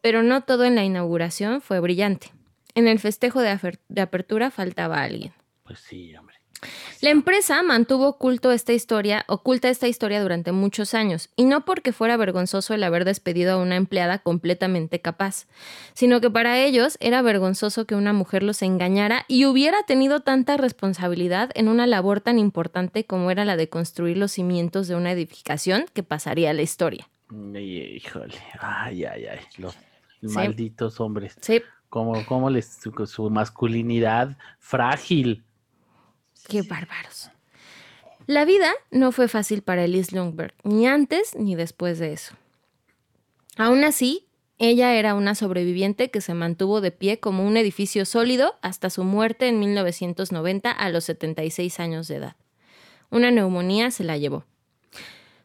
[0.00, 2.32] Pero no todo en la inauguración fue brillante.
[2.74, 3.56] En el festejo de,
[4.00, 5.32] apertura faltaba alguien.
[5.62, 6.12] Pues sí.
[7.00, 11.92] La empresa mantuvo oculto esta historia, oculta esta historia durante muchos años, y no porque
[11.92, 15.46] fuera vergonzoso el haber despedido a una empleada completamente capaz,
[15.94, 20.56] sino que para ellos era vergonzoso que una mujer los engañara y hubiera tenido tanta
[20.56, 25.12] responsabilidad en una labor tan importante como era la de construir los cimientos de una
[25.12, 27.08] edificación que pasaría a la historia.
[27.32, 29.74] Híjole, ay, ay, ay, los
[30.22, 31.36] malditos hombres.
[31.40, 35.42] Sí, Como, como les, su, su masculinidad frágil.
[36.48, 37.30] Qué bárbaros.
[38.26, 42.34] La vida no fue fácil para Elise Lundberg, ni antes ni después de eso.
[43.56, 44.28] Aún así,
[44.58, 49.02] ella era una sobreviviente que se mantuvo de pie como un edificio sólido hasta su
[49.02, 52.36] muerte en 1990 a los 76 años de edad.
[53.10, 54.44] Una neumonía se la llevó.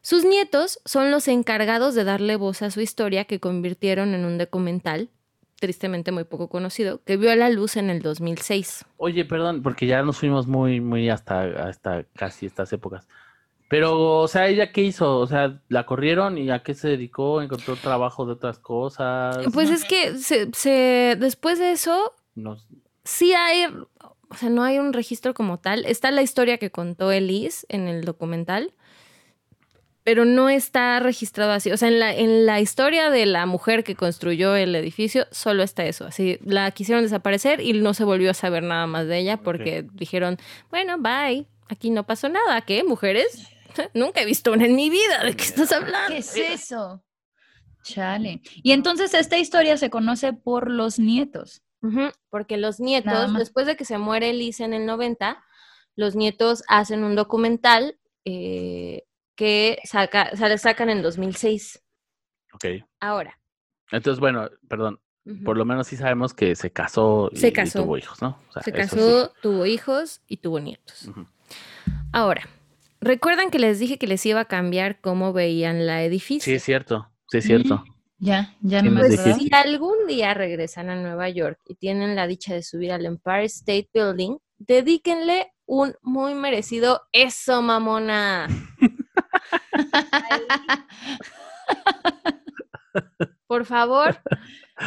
[0.02, 4.38] Sus nietos son los encargados de darle voz a su historia que convirtieron en un
[4.38, 5.10] documental,
[5.60, 8.84] tristemente muy poco conocido, que vio a la luz en el 2006.
[8.96, 13.08] Oye, perdón, porque ya nos fuimos muy, muy hasta, hasta casi estas épocas.
[13.70, 15.18] Pero, o sea, ¿ella qué hizo?
[15.18, 17.42] O sea, ¿la corrieron y a qué se dedicó?
[17.42, 19.36] ¿Encontró trabajo de otras cosas?
[19.52, 22.56] Pues es que se- se- después de eso No-
[23.04, 23.66] sí hay,
[24.30, 25.84] o sea, no hay un registro como tal.
[25.84, 28.72] Está la historia que contó Elise en el documental,
[30.08, 31.70] pero no está registrado así.
[31.70, 35.62] O sea, en la, en la historia de la mujer que construyó el edificio, solo
[35.62, 36.06] está eso.
[36.06, 39.86] Así, la quisieron desaparecer y no se volvió a saber nada más de ella porque
[39.92, 40.38] dijeron,
[40.70, 42.62] bueno, bye, aquí no pasó nada.
[42.62, 43.48] ¿Qué, mujeres?
[43.92, 45.22] Nunca he visto una en mi vida.
[45.22, 46.08] ¿De qué estás hablando?
[46.08, 47.04] ¿Qué es eso?
[47.82, 48.40] Chale.
[48.62, 51.60] Y entonces esta historia se conoce por los nietos.
[52.30, 55.44] Porque los nietos, después de que se muere Elise en el 90,
[55.96, 59.02] los nietos hacen un documental eh,
[59.38, 61.80] que saca, sa- sacan en 2006.
[62.52, 62.64] Ok.
[62.98, 63.38] Ahora.
[63.92, 65.00] Entonces, bueno, perdón.
[65.44, 67.82] Por lo menos sí sabemos que se casó y, Se y casó.
[67.82, 68.40] tuvo hijos, ¿no?
[68.48, 68.76] O sea, se sí.
[68.76, 71.10] casó, tuvo hijos y tuvo nietos.
[72.12, 72.48] Ahora,
[73.00, 76.44] ¿recuerdan que les dije que les iba a cambiar cómo veían la edificio?
[76.46, 77.10] Sí, es cierto.
[77.30, 77.84] Sí, es cierto.
[78.18, 82.26] Ya, ya no me Pues si algún día regresan a Nueva York y tienen la
[82.26, 88.48] dicha de subir al Empire State Building, dedíquenle un muy merecido eso, mamona.
[93.46, 94.18] Por favor,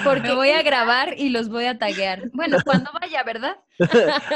[0.04, 2.30] porque Me voy a grabar y los voy a taguear.
[2.34, 3.58] Bueno, cuando vaya, ¿verdad?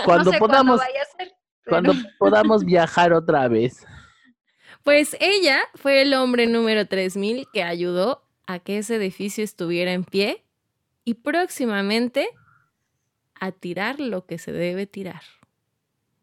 [0.04, 1.34] Cuando no sé podamos, vaya a ser.
[1.68, 3.86] cuando podamos viajar otra vez.
[4.84, 10.04] Pues ella fue el hombre número 3000 que ayudó a que ese edificio estuviera en
[10.04, 10.44] pie
[11.04, 12.30] y próximamente
[13.40, 15.22] a tirar lo que se debe tirar.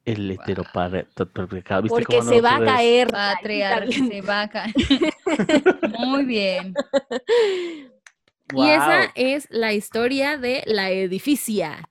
[0.05, 1.83] El heteropatriarcado.
[1.83, 3.09] ¿Viste Porque se no va caer.
[3.09, 4.75] Se va a caer.
[5.99, 6.75] Muy bien.
[8.55, 11.89] Y esa es la historia de la edificia.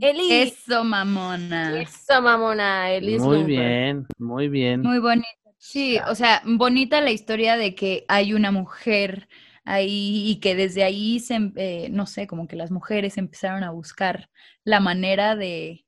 [0.00, 0.32] Eli.
[0.32, 1.80] Eso, mamona.
[1.80, 2.90] Eso, mamona.
[2.90, 4.82] Elis Muy bien, muy bien.
[4.82, 5.28] Muy bonita.
[5.58, 9.28] Sí, o sea, bonita la historia de que hay una mujer
[9.64, 13.70] ahí y que desde ahí, se, eh, no sé, como que las mujeres empezaron a
[13.70, 14.28] buscar
[14.64, 15.83] la manera de,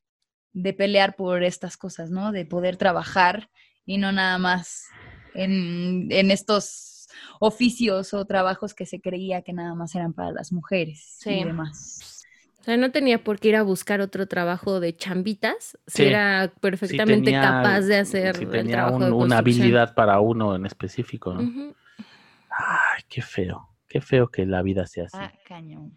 [0.59, 2.33] de pelear por estas cosas, ¿no?
[2.33, 3.51] De poder trabajar
[3.85, 4.85] y no nada más
[5.35, 7.09] en, en estos
[7.41, 11.31] oficios o trabajos que se creía que nada más eran para las mujeres Sí.
[11.31, 12.25] y demás.
[12.61, 16.09] O sea, no tenía por qué ir a buscar otro trabajo de chambitas si Sí.
[16.09, 19.95] era Sí perfectamente tenía- capaz de hacer sí el tenía trabajo un- de una habilidad
[19.95, 21.75] para uno en específico, ¿no?
[22.51, 23.69] Ay, qué feo.
[23.89, 25.17] Qué feo que la vida sea así.
[25.21, 25.97] Ah, cañón.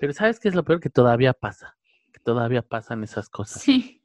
[0.00, 0.80] Pero ¿sabes qué es lo peor?
[0.80, 1.76] Que todavía pasa.
[2.24, 3.62] Todavía pasan esas cosas.
[3.62, 4.00] Sí.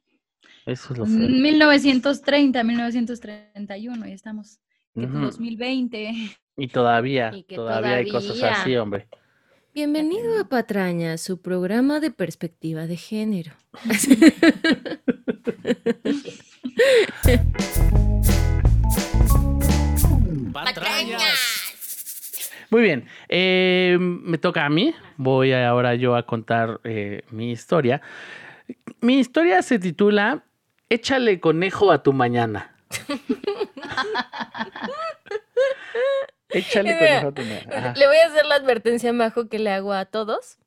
[0.66, 1.16] Eso es lo feo.
[1.16, 4.58] 1930, 1931, y estamos
[4.94, 5.18] en Ujú.
[5.26, 6.36] 2020.
[6.56, 9.08] Y todavía, Y todavía, hay cosas así, hombre.
[9.72, 13.52] Bienvenido a Patraña, su programa de perspectiva de género.
[22.70, 24.94] Muy bien, eh, me toca a mí.
[25.16, 28.02] Voy ahora yo a contar eh, mi historia.
[29.00, 30.44] Mi historia se titula
[30.90, 32.74] Échale conejo a tu mañana.
[36.50, 37.76] Échale conejo a tu mañana.
[37.76, 37.94] Ajá.
[37.96, 40.58] Le voy a hacer la advertencia, Majo, que le hago a todos.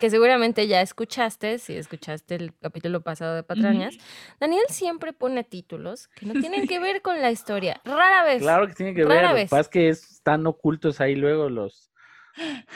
[0.00, 3.96] Que seguramente ya escuchaste, si escuchaste el capítulo pasado de Patrañas.
[4.40, 7.80] Daniel siempre pone títulos que no tienen que ver con la historia.
[7.84, 8.40] Rara vez.
[8.42, 9.22] Claro que tiene que Rara ver.
[9.22, 9.50] Lo que vez.
[9.50, 11.90] pasa es que es- están ocultos ahí luego los.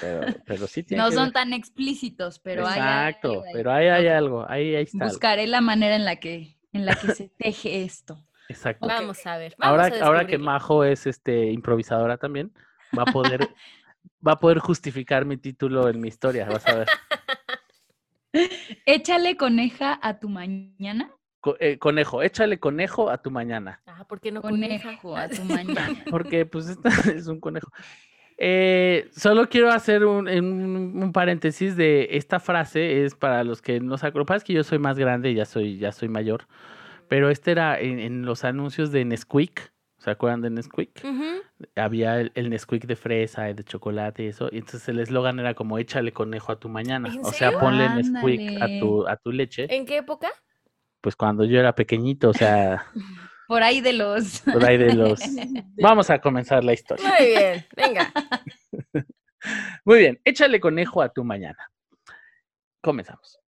[0.02, 1.32] Pero, pero sí tiene No que son ver.
[1.32, 3.52] tan explícitos, pero hay Exacto, algo ahí.
[3.54, 4.44] pero ahí hay algo.
[4.50, 4.98] Ahí, ahí está.
[5.04, 5.14] algo.
[5.14, 8.22] Buscaré la manera en la que, en la que se teje esto.
[8.50, 8.86] Exacto.
[8.86, 9.54] Vamos a ver.
[9.58, 10.36] Vamos Ahora, a ahora que.
[10.36, 12.52] Majo es este improvisadora también,
[12.96, 13.48] va a poder,
[14.26, 16.88] va a poder justificar mi título en mi historia, vas a ver.
[18.86, 21.10] Échale coneja a tu mañana.
[21.40, 23.80] Co- eh, conejo, échale conejo a tu mañana.
[23.86, 24.96] Ah, ¿por qué no coneja?
[25.00, 26.04] Conejo a tu mañana.
[26.10, 27.70] Porque pues esta es un conejo.
[28.38, 33.80] Eh, solo quiero hacer un, un, un paréntesis de esta frase, es para los que
[33.80, 35.90] no se acuerdan, Lo que pasa es que yo soy más grande, ya soy, ya
[35.90, 36.46] soy mayor,
[37.08, 39.72] pero este era en, en los anuncios de Nesquik,
[40.06, 41.02] ¿se acuerdan de Nesquik?
[41.74, 45.40] Había el, el Nesquik de fresa, el de chocolate y eso, y entonces el eslogan
[45.40, 47.58] era como échale conejo a tu mañana, ¿En o sea, serio?
[47.58, 48.78] ponle Nesquik a Ándale.
[48.78, 50.28] tu, a tu leche, ¿En qué época?
[51.00, 52.86] pues cuando yo era pequeñito, o sea,
[53.48, 54.40] Por ahí de los.
[54.42, 55.20] por ahí de los...
[55.82, 57.04] Vamos a comenzar la historia.
[57.18, 58.12] Muy bien, venga.
[59.84, 61.58] Muy bien, échale conejo a tu mañana.
[62.80, 63.40] Comenzamos.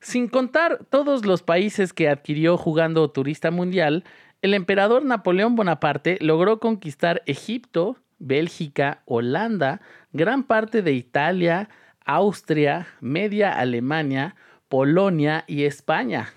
[0.00, 4.02] Sin contar todos los países que adquirió jugando turista mundial,
[4.42, 9.80] el emperador Napoleón Bonaparte logró conquistar Egipto, Bélgica, Holanda,
[10.12, 11.68] gran parte de Italia,
[12.04, 14.34] Austria, media Alemania,
[14.68, 16.32] Polonia y España.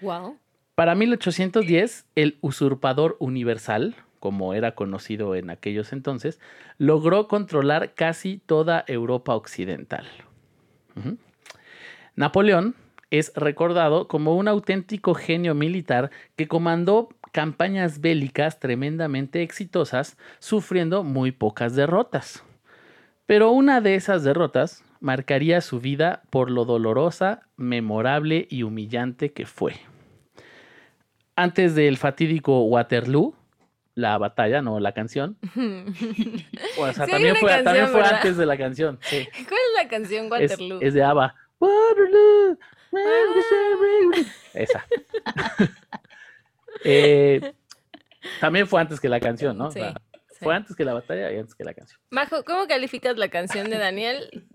[0.00, 0.38] Wow.
[0.76, 6.40] Para 1810, el usurpador universal, como era conocido en aquellos entonces,
[6.78, 10.06] logró controlar casi toda Europa occidental.
[12.14, 12.76] Napoleón
[13.10, 21.32] es recordado como un auténtico genio militar que comandó campañas bélicas tremendamente exitosas, sufriendo muy
[21.32, 22.44] pocas derrotas.
[23.26, 29.46] Pero una de esas derrotas marcaría su vida por lo dolorosa, memorable y humillante que
[29.46, 29.74] fue.
[31.36, 33.34] Antes del fatídico Waterloo,
[33.94, 35.36] la batalla, no la canción.
[36.78, 38.98] O sea, Sí, también fue, antes de la canción.
[39.02, 39.26] sí.
[39.48, 40.78] ¿Cuál es la canción Es, Waterloo?
[40.82, 41.34] es de ABBA.
[41.60, 42.58] Waterloo.
[44.54, 44.84] Esa.
[46.84, 47.52] Eh,
[48.40, 49.68] también fue antes que la canción, ¿no?
[49.68, 49.94] O Sí, sea,
[50.30, 50.38] sí.
[50.44, 52.00] Fue antes que la batalla y antes que la canción.
[52.10, 54.46] Majo, ¿cómo calificas la canción de Daniel?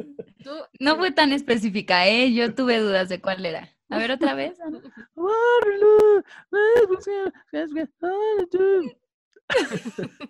[0.43, 2.33] Tú no fue tan específica, ¿eh?
[2.33, 3.69] Yo tuve dudas de cuál era.
[3.89, 4.57] A ver, otra vez.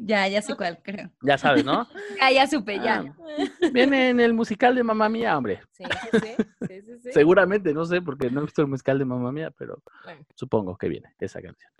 [0.00, 1.10] Ya, ya sé cuál, creo.
[1.22, 1.86] Ya sabes, ¿no?
[2.20, 3.04] Ya, ya supe, ya.
[3.06, 5.60] Ah, viene en el musical de Mamá Mía, hombre.
[5.72, 6.44] Sí, sí, sí.
[6.68, 7.12] sí, sí, sí.
[7.12, 10.24] Seguramente, no sé, porque no he visto el musical de Mamá Mía, pero Bueno.
[10.34, 11.70] supongo que viene esa canción.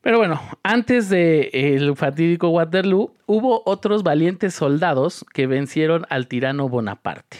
[0.00, 6.68] Pero bueno, antes de el fatídico Waterloo, hubo otros valientes soldados que vencieron al tirano
[6.68, 7.36] Bonaparte.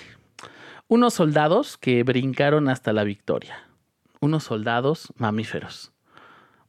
[0.86, 3.66] Unos soldados que brincaron hasta la victoria.
[4.20, 5.91] Unos soldados mamíferos.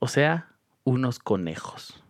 [0.04, 0.50] O sea,
[0.84, 2.04] unos conejos.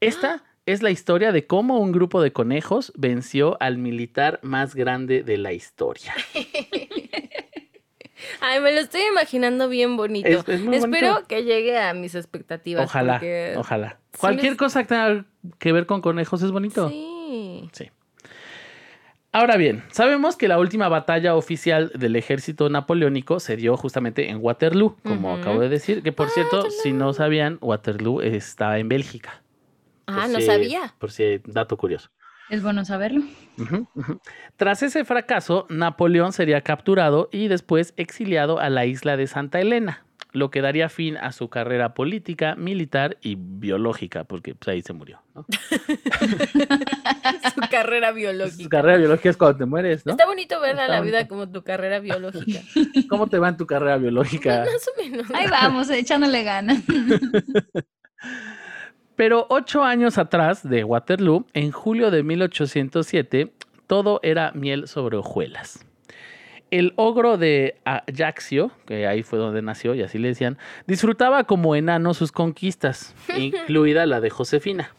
[0.00, 5.22] Esta es la historia de cómo un grupo de conejos venció al militar más grande
[5.22, 6.14] de la historia.
[8.40, 10.26] Ay, me lo estoy imaginando bien bonito.
[10.26, 11.28] Es- es muy Espero bonito.
[11.28, 12.86] que llegue a mis expectativas.
[12.86, 13.20] Ojalá,
[13.58, 13.98] ojalá.
[14.18, 15.26] Cualquier les- cosa que tenga
[15.58, 16.88] que ver con conejos es bonito.
[16.88, 17.68] Sí.
[17.72, 17.90] Sí.
[19.38, 24.38] Ahora bien, sabemos que la última batalla oficial del ejército napoleónico se dio justamente en
[24.40, 29.44] Waterloo, como acabo de decir, que por cierto, si no sabían, Waterloo está en Bélgica.
[30.08, 30.92] Ah, no si- sabía.
[30.98, 32.10] Por si dato curioso.
[32.50, 33.22] Es bueno saberlo.
[34.56, 40.04] Tras ese fracaso, Napoleón sería capturado y después exiliado a la isla de Santa Elena,
[40.32, 44.92] lo que daría fin a su carrera política, militar y biológica, porque pues, ahí se
[44.92, 45.22] murió.
[45.34, 45.46] ¿no?
[47.54, 48.68] Su carrera Su biológica.
[48.68, 50.12] carrera biológica es cuando te mueres, ¿no?
[50.12, 52.60] Está bonito ver a la vida como tu carrera biológica.
[53.08, 54.64] ¿Cómo te va en tu carrera biológica?
[54.70, 55.30] Más o menos.
[55.34, 56.82] Ahí vamos, echándole ganas.
[59.16, 63.52] Pero ocho años atrás de Waterloo, en julio de 1807,
[63.88, 65.87] todo era miel sobre hojuelas.
[66.70, 71.74] El ogro de Ajaccio, que ahí fue donde nació y así le decían, disfrutaba como
[71.74, 74.92] enano sus conquistas, incluida la de Josefina,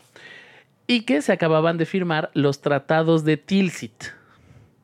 [0.88, 4.06] y que se acababan de firmar los tratados de Tilsit.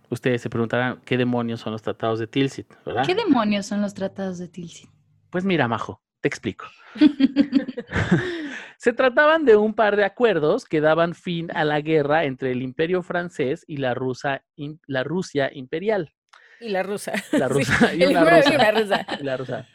[0.09, 3.05] Ustedes se preguntarán qué demonios son los tratados de Tilsit, ¿verdad?
[3.05, 4.89] ¿Qué demonios son los tratados de Tilsit?
[5.31, 6.65] Pues mira, Majo, te explico.
[8.77, 12.61] Se trataban de un par de acuerdos que daban fin a la guerra entre el
[12.61, 14.43] Imperio francés y la, rusa,
[14.85, 16.13] la Rusia imperial.
[16.59, 17.13] Y la rusa.
[17.31, 19.05] La Sí, rusa y una una rusa.
[19.19, 19.67] Y la rusa.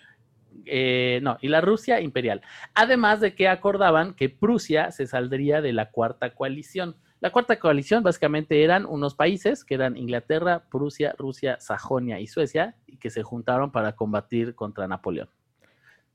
[0.66, 2.42] Eh, no, y la Rusia imperial.
[2.74, 6.96] Además de que acordaban que Prusia se saldría de la cuarta coalición.
[7.20, 12.76] La cuarta coalición básicamente eran unos países que eran Inglaterra, Prusia, Rusia, Sajonia y Suecia
[12.86, 15.28] y que se juntaron para combatir contra Napoleón.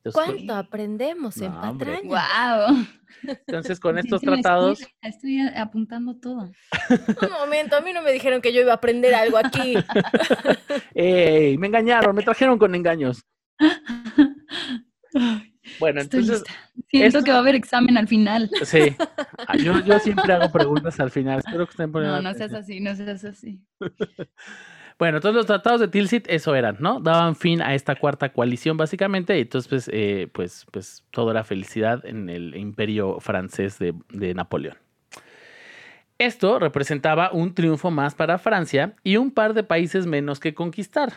[0.06, 2.02] Entonces, ¿Cuánto aprendemos en No, patraña?
[2.68, 2.86] ¡Wow!
[3.48, 6.52] Entonces, con estos Sí, tratados, estoy- apuntando todo.
[7.24, 9.74] Un momento, a mí no me dijeron que yo iba a aprender algo aquí.
[10.94, 11.58] ¡ey!
[11.58, 13.24] Me engañaron, me trajeron con engaños.
[15.80, 16.54] Bueno, Estoy entonces, lista.
[16.90, 18.52] Siento esto- que va a haber examen al final.
[18.66, 18.96] sí.
[19.48, 21.40] Ah, Yo, yo siempre hago preguntas al final.
[21.40, 23.60] Espero que estén poniendo No, no seas así, no seas así.
[24.98, 27.02] Bueno, entonces los tratados de Tilsit eso eran, ¿no?
[27.02, 31.44] Daban fin a esta cuarta coalición básicamente y entonces pues, eh, pues, pues todo era
[31.44, 34.78] felicidad en el imperio francés de, de Napoleón.
[36.18, 41.12] Esto representaba un triunfo más para Francia y un par de países menos que conquistar.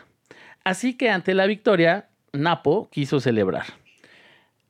[0.64, 3.66] Así que ante la victoria, Napo quiso celebrar.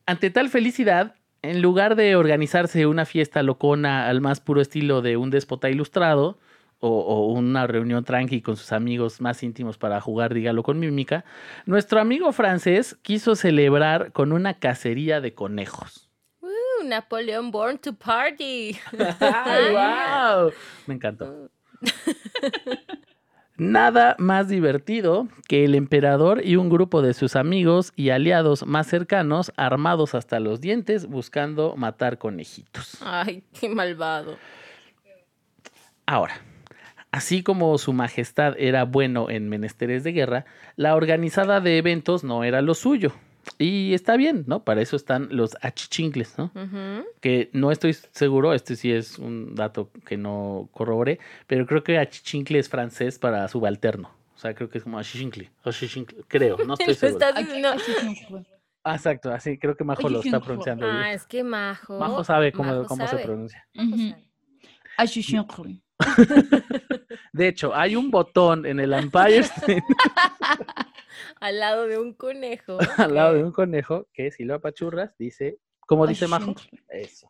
[0.05, 5.17] Ante tal felicidad, en lugar de organizarse una fiesta locona al más puro estilo de
[5.17, 6.39] un déspota ilustrado,
[6.81, 11.25] o, o una reunión tranqui con sus amigos más íntimos para jugar, dígalo con mímica,
[11.67, 16.09] nuestro amigo francés quiso celebrar con una cacería de conejos.
[16.41, 18.77] Uh, Napoleón born to party.
[19.21, 20.53] ¡Ay, wow!
[20.87, 21.51] Me encantó.
[23.57, 28.87] Nada más divertido que el emperador y un grupo de sus amigos y aliados más
[28.87, 32.99] cercanos armados hasta los dientes buscando matar conejitos.
[33.05, 34.37] Ay, qué malvado.
[36.07, 36.41] Ahora,
[37.11, 40.45] así como su majestad era bueno en menesteres de guerra,
[40.77, 43.13] la organizada de eventos no era lo suyo.
[43.57, 44.63] Y está bien, ¿no?
[44.63, 46.53] Para eso están los achichincles, ¿no?
[47.21, 51.99] Que no estoy seguro, este sí es un dato que no corroboré, pero creo que
[51.99, 54.11] achichincle es francés para subalterno.
[54.35, 57.27] O sea, creo que es como achichincle, achichincle, creo, no estoy seguro.
[57.27, 58.45] estás diciendo.
[58.85, 60.97] Ah, exacto, así creo que Majo lo está pronunciando bien.
[60.97, 61.99] Ah, es que Majo.
[61.99, 63.67] Majo sabe cómo, Majo cómo se pronuncia.
[63.75, 64.17] Sabe.
[64.97, 65.83] Achichincle.
[67.33, 69.83] De hecho, hay un botón en el Empire State
[71.41, 72.79] Al lado de un conejo.
[72.97, 76.55] al lado de un conejo que si lo apachurras dice, ¿cómo dice Majo?
[76.89, 77.27] Eso.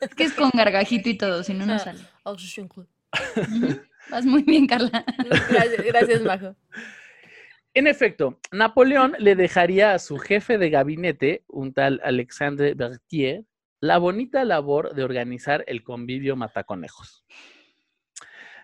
[0.00, 1.78] Es que es con gargajito y todo, si no, no Ah.
[1.78, 2.00] sale.
[4.10, 5.04] Vas muy bien, Carla.
[5.50, 6.56] Gracias, gracias, Majo.
[7.74, 13.44] En efecto, Napoleón le dejaría a su jefe de gabinete, un tal Alexandre Berthier,
[13.80, 17.24] la bonita labor de organizar el convivio mataconejos.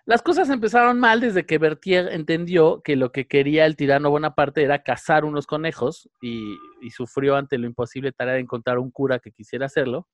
[0.04, 4.62] Las cosas empezaron mal desde que Berthier entendió que lo que quería el tirano Bonaparte
[4.62, 9.18] era cazar unos conejos y, y sufrió ante lo imposible tarea de encontrar un cura
[9.18, 10.06] que quisiera hacerlo.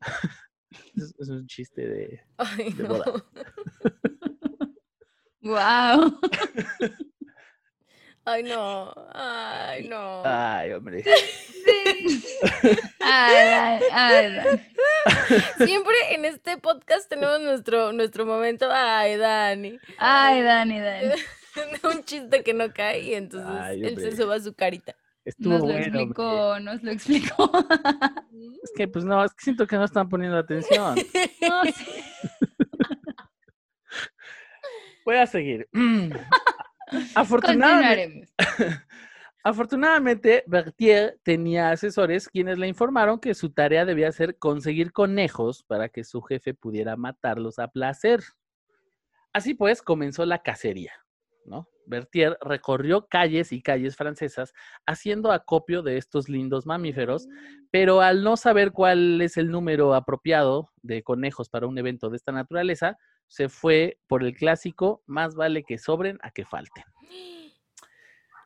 [0.96, 2.20] es, es un chiste de...
[2.36, 2.88] Ay, De no.
[2.90, 3.04] boda.
[5.42, 6.20] Wow.
[8.24, 8.94] Ay, no.
[9.12, 10.22] Ay, no.
[10.24, 11.02] Ay, hombre.
[13.00, 14.60] Ay, ay, ay.
[15.64, 18.68] Siempre en este podcast tenemos nuestro, nuestro momento.
[18.70, 19.78] Ay, Dani.
[19.98, 21.14] Ay, Dani, Dani.
[21.82, 24.94] Un chiste que no cae y entonces Ay, él se suba su carita.
[25.24, 26.02] Estuvo Nos lo bueno, hombre.
[26.02, 27.52] explicó, nos lo explicó.
[28.62, 30.94] Es que, pues no, es que siento que no están poniendo atención.
[30.94, 31.86] No, sí.
[35.04, 35.68] Voy a seguir.
[37.14, 38.28] Afortunadamente,
[39.44, 45.88] afortunadamente, Berthier tenía asesores quienes le informaron que su tarea debía ser conseguir conejos para
[45.88, 48.20] que su jefe pudiera matarlos a placer.
[49.32, 50.92] Así pues, comenzó la cacería.
[51.44, 51.68] ¿no?
[51.86, 54.52] Berthier recorrió calles y calles francesas
[54.86, 57.28] haciendo acopio de estos lindos mamíferos,
[57.70, 62.16] pero al no saber cuál es el número apropiado de conejos para un evento de
[62.16, 66.84] esta naturaleza, se fue por el clásico, más vale que sobren a que falten.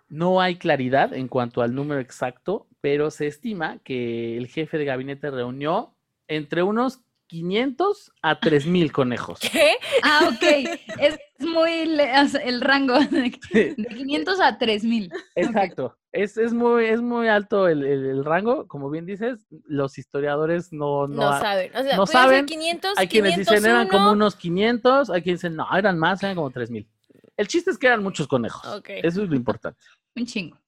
[0.09, 4.85] No hay claridad en cuanto al número exacto, pero se estima que el jefe de
[4.85, 5.97] gabinete reunió
[6.29, 9.41] entre unos 500 a 3000 conejos.
[9.53, 9.72] ¿Qué?
[10.03, 10.79] Ah, ok.
[11.01, 12.11] Es muy le-
[12.45, 15.11] el rango de, de 500 a 3000.
[15.35, 15.97] Exacto.
[16.12, 20.72] Es, es muy, es muy alto el, el- el rango, como bien dices, los historiadores
[20.72, 21.70] no, no, saben.
[21.77, 22.47] O sea, no saben.
[22.47, 23.91] 500, Hay quienes dicen eran 501.
[23.91, 26.89] como unos 500, hay quienes dicen no, eran más, eran como 3000.
[27.37, 28.64] El chiste es que eran muchos conejos.
[28.74, 28.89] Ok.
[29.03, 29.79] Eso es lo importante.
[30.14, 30.59] Un chingo.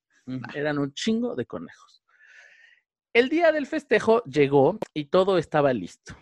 [0.54, 2.02] Eran un chingo de conejos.
[3.14, 6.14] El día del festejo llegó y todo estaba listo.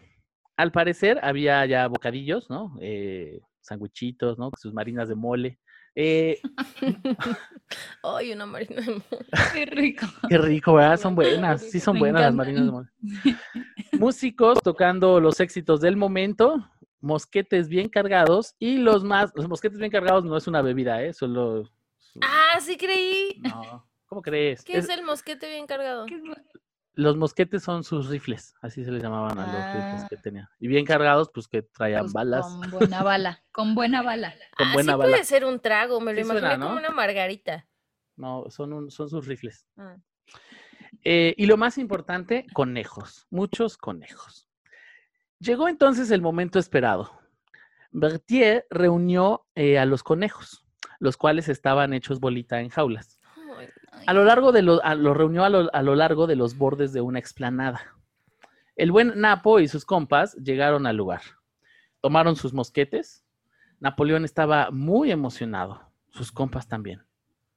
[0.57, 2.77] Al parecer había ya bocadillos, ¿no?
[2.81, 4.51] Eh, sandwichitos, ¿no?
[4.59, 5.59] Sus marinas de mole.
[5.95, 6.41] Eh,
[8.03, 9.03] Ay, una marina de mo-
[9.55, 10.07] Qué rico.
[10.29, 10.99] qué rico, ¿verdad?
[10.99, 12.89] Son buenas, sí son Me buenas las marinas de mole.
[13.93, 16.69] Músicos tocando los éxitos del momento,
[17.01, 21.13] mosquetes bien cargados y los más, los mosquetes bien cargados no es una bebida, ¿eh?
[21.13, 21.71] Solo...
[22.23, 23.39] Ah, sí creí.
[23.41, 24.63] No, ¿cómo crees?
[24.65, 26.07] ¿Qué es Es- el mosquete bien cargado?
[26.07, 26.23] ¿Qué es
[26.97, 30.07] Los mosquetes son sus rifles, así se les llamaban a los rifles Ah.
[30.11, 30.49] que tenían.
[30.59, 33.45] Y bien cargados, pues que traían Pues, balas Con buena bala.
[33.53, 34.35] Con buena bala.
[34.57, 35.11] con ah, buena sí bala.
[35.13, 37.67] puede ser un trago, me lo Sí imaginé suena, como una margarita.
[38.17, 39.67] No, son, un- son sus rifles.
[39.77, 39.97] Ah.
[41.05, 44.49] Eh, y lo más importante, conejos, muchos conejos.
[45.39, 47.13] Llegó entonces el momento esperado.
[47.93, 50.65] Berthier reunió eh, a los conejos,
[50.99, 53.16] los cuales estaban hechos bolita en jaulas.
[54.07, 56.57] A lo largo de lo, a- lo reunió a lo, a lo largo de los
[56.57, 57.81] bordes de una explanada.
[58.77, 61.23] El buen Napo y sus compas llegaron al lugar.
[62.01, 63.25] Tomaron sus mosquetes,
[63.81, 67.03] Napoleón estaba muy emocionado, sus compas también.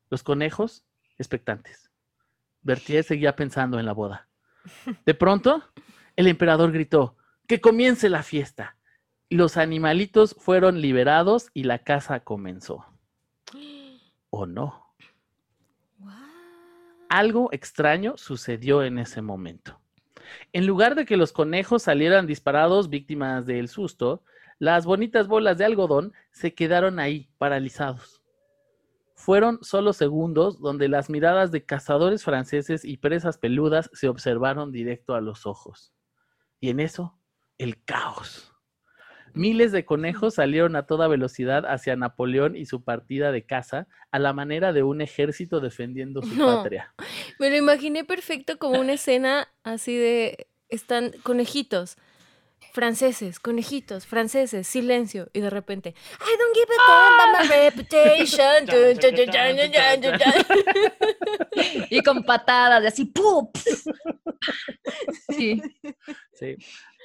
[0.10, 0.86] Los conejos,
[1.18, 1.92] expectantes.
[2.62, 4.28] Berthier seguía pensando en la boda.
[5.06, 5.64] De pronto,
[6.16, 7.16] el emperador gritó,
[7.48, 8.78] que comience la fiesta.
[9.30, 12.86] Los animalitos fueron liberados y la casa comenzó.
[14.30, 14.89] ¿O no?
[17.10, 19.82] Algo extraño sucedió en ese momento.
[20.54, 24.24] En lugar de que los conejos salieran disparados víctimas del susto,
[24.60, 28.22] las bonitas bolas de algodón se quedaron ahí, paralizados.
[29.16, 35.16] Fueron solo segundos donde las miradas de cazadores franceses y presas peludas se observaron directo
[35.16, 35.94] a los ojos.
[36.60, 37.18] Y en eso,
[37.58, 38.54] el caos.
[39.34, 44.20] Miles de conejos salieron a toda velocidad hacia Napoleón y su partida de caza, a
[44.20, 46.58] la manera de un ejército defendiendo su No.
[46.58, 46.94] patria.
[47.40, 50.48] Me lo imaginé perfecto como una escena así de.
[50.70, 51.98] Están conejitos.
[52.72, 55.30] Franceses, conejitos, franceses, silencio.
[55.34, 58.68] Y de repente, I don't give a damn about my reputation.
[61.90, 63.50] Y con patadas, de así, ¡pum!
[65.30, 65.62] Sí,
[66.34, 66.56] Sí,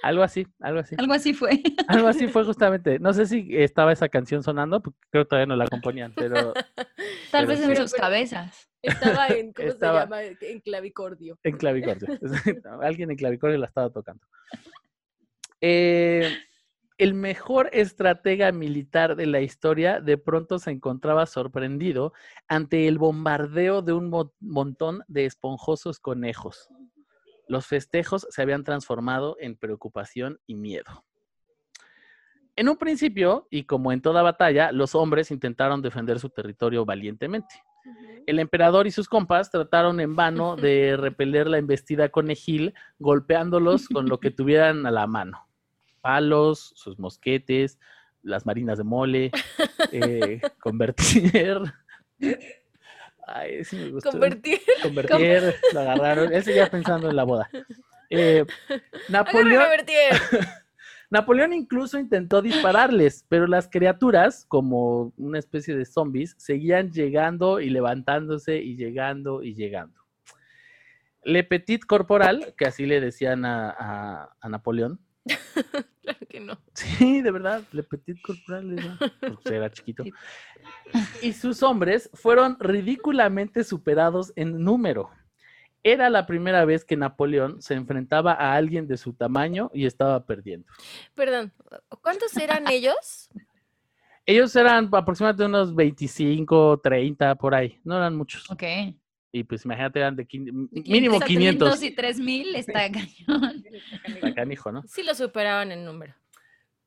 [0.09, 0.95] algo así, algo así.
[0.99, 1.51] algo así fue.
[1.89, 2.99] Algo así fue justamente.
[2.99, 6.53] No sé si estaba esa canción sonando, porque creo que todavía no la componían, pero
[7.31, 7.71] Tal Pero vez sí.
[7.71, 8.69] en sus cabezas.
[8.83, 10.23] Estaba en, ¿cómo Estaba- se llama?
[10.23, 11.39] En clavicordio.
[11.43, 12.07] en clavicordio.
[12.83, 14.23] Alguien en clavicordio la estaba tocando.
[15.61, 16.31] Eh,
[16.99, 22.13] el mejor estratega militar de la historia de pronto se encontraba sorprendido
[22.47, 26.69] ante el bombardeo de un mo- montón de esponjosos conejos.
[27.49, 31.05] Los festejos se habían transformado en preocupación y miedo.
[32.57, 37.63] En un principio, y como en toda batalla, los hombres intentaron defender su territorio valientemente.
[38.27, 44.09] El emperador y sus compas trataron en vano de repeler la embestida conejil, golpeándolos con
[44.09, 45.49] lo que tuvieran a la mano.
[46.01, 47.79] Palos, sus mosquetes,
[48.23, 49.31] las marinas de mole,
[49.93, 51.61] eh, convertir.
[53.27, 54.11] Ay, sí me gustó.
[54.11, 54.61] Convertir.
[54.83, 56.33] Convertir, lo agarraron.
[56.33, 57.49] Él seguía pensando en la boda.
[58.11, 58.45] Eh,
[59.09, 59.65] Napoleón.
[61.11, 67.71] Napoleón incluso intentó dispararles, pero las criaturas, como una especie de zombies, seguían llegando y
[67.71, 70.01] levantándose y llegando y llegando.
[71.23, 74.99] Le Petit Corporal, que así le decían a, a- a Napoleón.
[76.03, 76.59] Claro que no.
[76.75, 80.05] Sí, de verdad, Le Petit Corporal, decían, porque era chiquito.
[81.23, 85.11] Y sus hombres fueron ridículamente superados en número.
[85.83, 90.25] Era la primera vez que Napoleón se enfrentaba a alguien de su tamaño y estaba
[90.27, 90.67] perdiendo.
[91.15, 91.53] Perdón,
[92.03, 93.31] ¿cuántos eran ellos?
[94.27, 98.51] Ellos eran aproximadamente unos 25, 30 por ahí, no eran muchos.
[98.51, 98.63] Ok.
[99.37, 101.83] Y pues imagínate, eran de mínimo Entre 500.
[101.83, 103.65] y 3000 está cañón.
[104.05, 104.85] Está canijo, ¿no?
[104.87, 106.15] Sí lo superaban en número.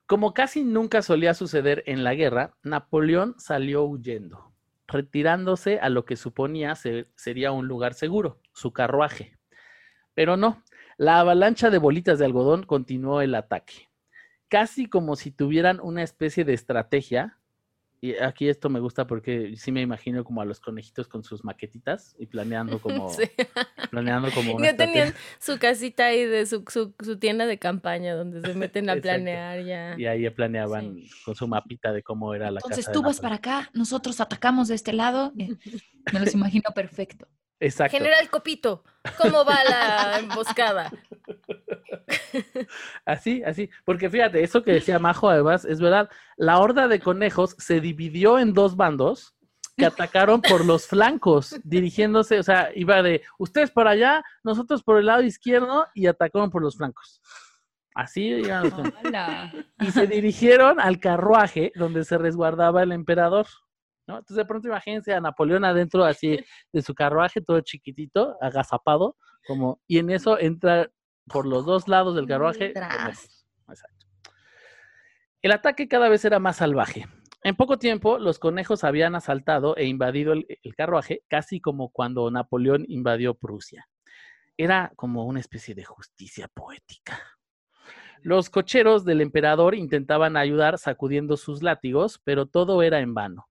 [0.06, 4.54] Como casi nunca solía suceder en la guerra, Napoleón salió huyendo,
[4.88, 9.38] retirándose a lo que suponía ser- sería un lugar seguro, su carruaje.
[10.14, 10.64] Pero no,
[10.98, 13.90] la avalancha de bolitas de algodón continuó el ataque,
[14.48, 17.38] casi como si tuvieran una especie de estrategia.
[18.00, 21.44] Y aquí esto me gusta porque sí me imagino como a los conejitos con sus
[21.44, 23.24] maquetitas y planeando como, Sí.
[23.90, 28.42] planeando como Ya tenían su casita ahí de su, su, su tienda de campaña donde
[28.42, 29.96] se meten a planear ya.
[29.98, 32.92] Y ahí planeaban con su mapita de cómo era la Entonces casa.
[32.94, 35.34] tú vas para acá, nosotros atacamos de este lado.
[36.14, 37.28] Me los imagino perfecto.
[37.60, 37.98] Exacto.
[37.98, 38.84] General Copito,
[39.18, 40.92] ¿cómo va la emboscada?
[43.06, 43.70] Así, así.
[43.84, 46.10] Porque fíjate, eso que decía Majo, además, es verdad.
[46.38, 49.36] La horda de conejos se dividió en dos bandos
[49.76, 54.98] que atacaron por los flancos, dirigiéndose, o sea, iba de ustedes para allá, nosotros por
[54.98, 57.22] el lado izquierdo y atacaron por los flancos.
[57.94, 58.44] Así.
[59.04, 59.52] Hola.
[59.80, 63.48] y se dirigieron al carruaje donde se resguardaba el emperador.
[64.08, 64.20] ¿No?
[64.20, 66.40] Entonces de pronto imagínense a Napoleón adentro así
[66.72, 70.90] de su carruaje, todo chiquitito, agazapado, como, y en eso entra
[71.26, 72.68] por los dos lados del carruaje.
[72.68, 74.08] Exacto.
[75.42, 77.06] El ataque cada vez era más salvaje.
[77.44, 82.30] En poco tiempo, los conejos habían asaltado e invadido el, el carruaje, casi como cuando
[82.32, 83.88] Napoleón invadió Prusia.
[84.58, 87.20] Era como una especie de justicia poética.
[88.22, 93.48] Los cocheros del emperador intentaban ayudar sacudiendo sus látigos, pero todo era en vano.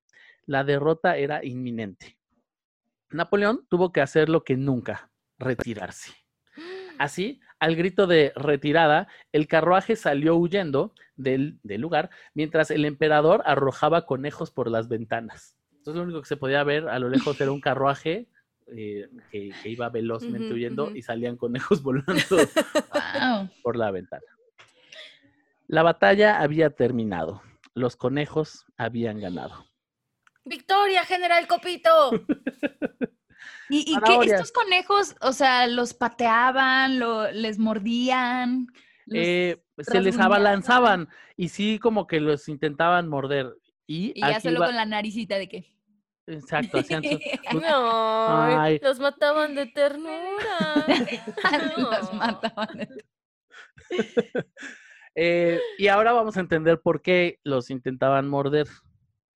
[0.47, 2.19] La derrota era inminente.
[3.11, 6.13] Napoleón tuvo que hacer lo que nunca, retirarse.
[6.99, 13.43] Así, al grito de retirada, el carruaje salió huyendo del, del lugar, mientras el emperador
[13.45, 15.57] arrojaba conejos por las ventanas.
[15.73, 18.29] Entonces lo único que se podía ver a lo lejos era un carruaje
[18.69, 23.49] eh, que, que iba velozmente huyendo y salían conejos volando Wow.
[23.63, 24.25] por la ventana.
[25.69, 27.43] La batalla había terminado.
[27.75, 29.67] los conejos habían ganado.
[30.47, 32.11] Victoria, General Copito.
[33.69, 34.33] ¿Y, y qué?
[34.33, 38.69] ¿Estos conejos, o sea, los pateaban, lo, les mordían?
[39.07, 43.53] los- Eh, se les abalanzaban y sí como que los intentaban morder.
[43.87, 45.65] Y, y ya aquí solo va- con la naricita de que...
[46.29, 47.03] Exacto, hacían
[47.61, 48.81] No, Ay.
[48.83, 50.87] los mataban de ternura.
[51.77, 52.89] los mataban.
[55.15, 58.67] Eh, y ahora vamos a entender por qué los intentaban morder.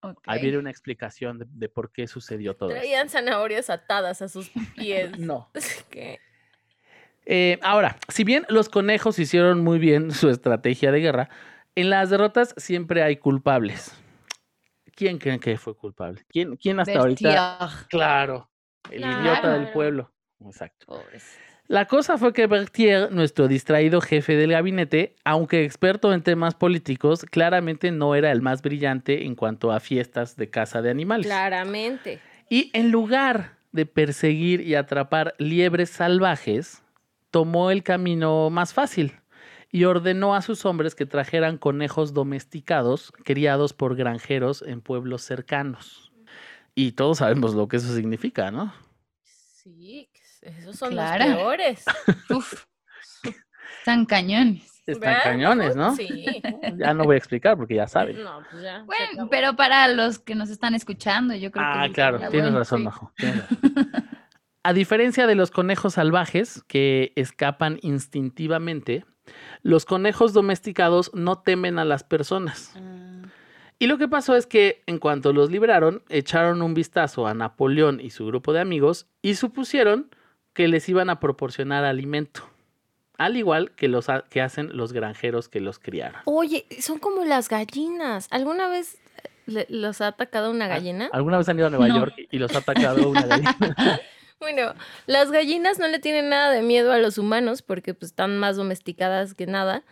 [0.02, 0.22] Ok.
[0.26, 2.70] Ahí viene una explicación de, de por qué sucedió todo.
[2.70, 2.80] esto.
[2.80, 5.18] Traían zanahorias atadas a sus pies.
[5.18, 5.50] No.
[5.90, 6.18] ¿Qué?
[7.26, 11.28] Eh, ahora, si bien los conejos hicieron muy bien su estrategia de guerra,
[11.74, 13.94] en las derrotas siempre hay culpables.
[14.96, 16.24] ¿Quién creen que fue culpable?
[16.28, 17.58] ¿Quién, quién hasta ahorita?
[17.60, 17.88] Bertier.
[17.88, 18.50] Claro,
[18.90, 20.12] el idiota del pueblo.
[20.44, 20.86] Exacto.
[20.86, 21.38] Pobres.
[21.70, 27.24] La cosa fue que Berthier, nuestro distraído jefe del gabinete, aunque experto en temas políticos,
[27.24, 31.26] claramente no era el más brillante en cuanto a fiestas de caza de animales.
[31.26, 32.18] Claramente.
[32.48, 36.82] Y en lugar de perseguir y atrapar liebres salvajes,
[37.30, 39.12] tomó el camino más fácil
[39.70, 46.10] y ordenó a sus hombres que trajeran conejos domesticados criados por granjeros en pueblos cercanos.
[46.74, 48.74] Y todos sabemos lo que eso significa, ¿no?
[49.22, 50.10] Sí,
[50.42, 51.26] esos son Clara.
[51.26, 51.84] los peores.
[52.30, 52.64] Uf.
[53.78, 54.82] Están cañones.
[54.86, 55.22] Están ¿Verdad?
[55.22, 55.94] cañones, ¿no?
[55.94, 56.42] Sí.
[56.76, 58.22] Ya no voy a explicar porque ya saben.
[58.22, 58.82] No, pues ya.
[58.84, 61.78] Bueno, pero para los que nos están escuchando, yo creo que...
[61.78, 62.84] Ah, claro, estaría tienes bueno, razón, sí.
[62.84, 63.12] Majo.
[63.16, 63.58] tienes razón.
[64.62, 69.06] A diferencia de los conejos salvajes que escapan instintivamente,
[69.62, 72.74] los conejos domesticados no temen a las personas.
[72.76, 73.22] Ah,
[73.78, 78.00] Y lo que pasó es que en cuanto los liberaron, echaron un vistazo a Napoleón
[78.00, 80.10] y su grupo de amigos y supusieron
[80.60, 82.42] que les iban a proporcionar alimento,
[83.16, 86.20] al igual que los ha- que hacen los granjeros que los criaron.
[86.26, 88.28] Oye, son como las gallinas.
[88.30, 88.98] ¿Alguna vez
[89.46, 91.08] le- los ha atacado una gallina?
[91.14, 91.98] ¿Alguna vez han ido a Nueva No.
[91.98, 93.56] York y los ha atacado una gallina?
[94.38, 94.72] Bueno,
[95.06, 98.56] las gallinas no le tienen nada de miedo a los humanos porque pues están más
[98.56, 99.82] domesticadas que nada.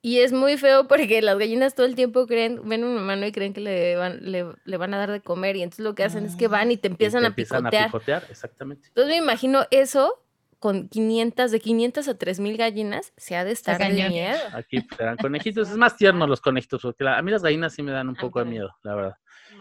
[0.00, 3.32] Y es muy feo porque las gallinas todo el tiempo creen, ven un humano y
[3.32, 6.04] creen que le van, le, le van a dar de comer y entonces lo que
[6.04, 7.66] hacen es que van y te Y empiezan, a, picotear.
[7.66, 8.86] a picotear, exactamente.
[8.88, 10.22] Entonces me imagino eso
[10.60, 14.10] con 500, de 500 a 3000 gallinas, se ha de estar de cañón.
[14.10, 14.38] miedo.
[14.52, 15.68] Aquí eran conejitos.
[15.70, 18.16] Es más tierno los conejitos, porque la- a mí las gallinas sí me dan un
[18.16, 19.16] Ah, poco de miedo, la verdad.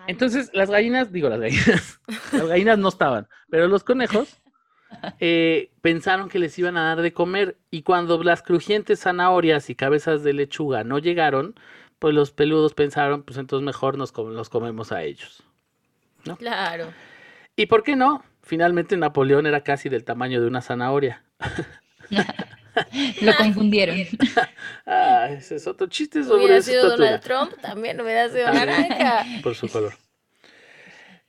[0.07, 1.99] Entonces, las gallinas, digo las gallinas,
[2.33, 4.39] las gallinas no estaban, pero los conejos
[5.19, 9.75] eh, pensaron que les iban a dar de comer y cuando las crujientes zanahorias y
[9.75, 11.55] cabezas de lechuga no llegaron,
[11.99, 15.43] pues los peludos pensaron, pues entonces mejor nos com- los comemos a ellos.
[16.37, 16.91] Claro.
[17.55, 18.23] ¿Y por qué no?
[18.43, 21.23] Finalmente Napoleón era casi del tamaño de una zanahoria.
[23.21, 23.97] Lo confundieron.
[24.85, 26.89] Ah, ese es otro chiste sobre Hubiera sido.
[26.91, 29.25] Donald Trump, también hubiera sido naranja.
[29.41, 29.93] por su color.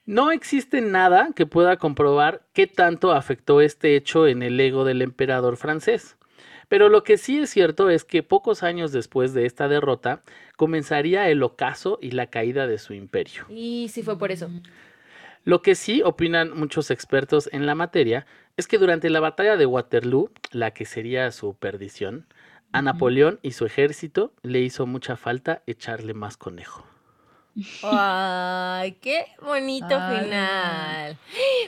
[0.08, 5.02] No existe nada que pueda comprobar qué tanto afectó este hecho en el ego del
[5.02, 6.16] emperador francés.
[6.68, 10.22] Pero lo que sí es cierto es que pocos años después de esta derrota
[10.56, 13.44] comenzaría el ocaso y la caída de su imperio.
[13.50, 14.48] Y sí fue por eso.
[15.44, 18.24] Lo que sí opinan muchos expertos en la materia
[18.56, 22.24] es que durante la batalla de Waterloo, la que sería su perdición,
[22.72, 22.80] a.
[22.80, 26.86] Napoleón y su ejército le hizo mucha falta echarle más conejo.
[27.82, 30.24] Ay, qué bonito Ay.
[30.24, 31.16] final.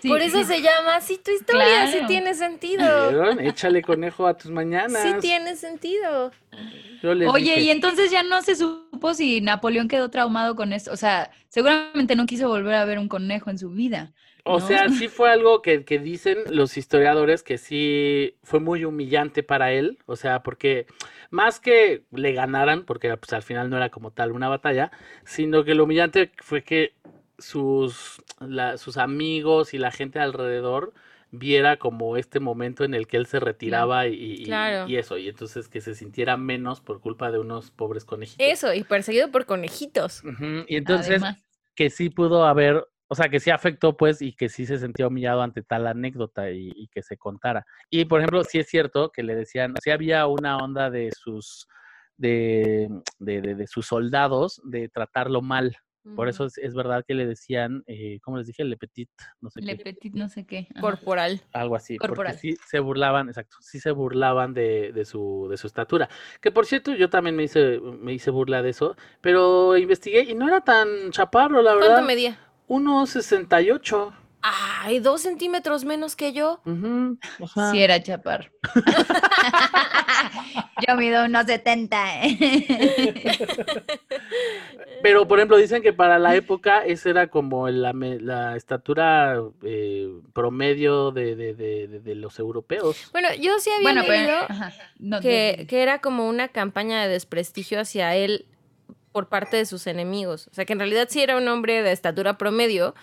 [0.03, 0.45] Sí, Por eso sí.
[0.45, 2.07] se llama así tu historia, sí Claro.
[2.07, 3.09] tiene sentido.
[3.11, 3.41] ¿Vieron?
[3.41, 5.03] Échale conejo a tus mañanas.
[5.03, 6.31] Sí tiene sentido.
[7.03, 10.93] Oye, dije, y entonces ya no se supo si Napoleón quedó traumado con esto.
[10.93, 14.13] O sea, seguramente no quiso volver a ver un conejo en su vida.
[14.51, 14.67] O ¿no?
[14.67, 19.73] sea, sí fue algo que, que dicen los historiadores que sí fue muy humillante para
[19.73, 19.99] él.
[20.07, 20.87] O sea, porque
[21.31, 24.91] más que le ganaran, porque pues, al final no era como tal una batalla,
[25.25, 26.95] sino que lo humillante fue que
[27.39, 30.93] sus, la- sus amigos y la gente alrededor
[31.33, 34.89] viera como este momento en el que él se retiraba y, y- Claro.
[34.89, 38.45] y eso, y entonces que se sintiera menos por culpa de unos pobres conejitos.
[38.47, 40.23] Eso, y perseguido por conejitos.
[40.67, 41.39] Y entonces Además.
[41.77, 45.09] que sí pudo haber, o sea, que sí afectó, pues, y que sí se sentía
[45.09, 47.67] humillado ante tal anécdota y, y que se contara.
[47.91, 51.67] Y, por ejemplo, sí es cierto que le decían, sí había una onda de sus,
[52.17, 52.89] de,
[53.19, 55.77] de, de- de sus soldados de tratarlo mal.
[56.17, 58.65] Por eso es, es verdad que le decían, eh, ¿cómo les dije?
[58.65, 60.67] Le petit, no sé Le qué, petit no sé qué.
[60.71, 60.81] Ajá.
[60.81, 61.41] Corporal.
[61.53, 61.99] algo así.
[61.99, 62.35] corporal.
[62.35, 66.09] Porque sí se burlaban, exacto, sí se burlaban de, de su, de su estatura.
[66.41, 70.35] Que, por cierto, yo también me hice, me hice burla de eso, pero investigué y
[70.35, 71.89] no era tan chaparro, la verdad.
[71.97, 72.39] ¿Cuánto medía?
[72.71, 74.13] 1,68.
[74.43, 76.61] Ay, dos centímetros menos que yo.
[76.65, 77.73] Uh -huh, ajá.
[77.73, 78.53] Sí era chapar.
[80.89, 82.25] yo mido unos 70.
[82.25, 82.39] ¿eh?
[85.03, 91.11] Pero, por ejemplo, dicen que para la época esa era como la, estatura eh, promedio
[91.11, 93.09] de, los europeos.
[93.11, 98.47] Bueno, yo sí había bueno, que era como una campaña de desprestigio hacia él
[99.13, 100.49] por parte de sus enemigos.
[100.49, 102.95] O sea, que en realidad sí era un hombre de estatura promedio,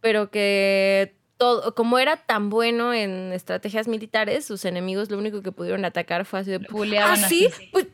[0.00, 5.52] pero que todo, como era tan bueno en estrategias militares, sus enemigos lo único que
[5.52, 7.24] pudieron atacar fue así de puleaban.
[7.24, 7.48] ¿Ah, sí?
[7.72, 7.86] Pues,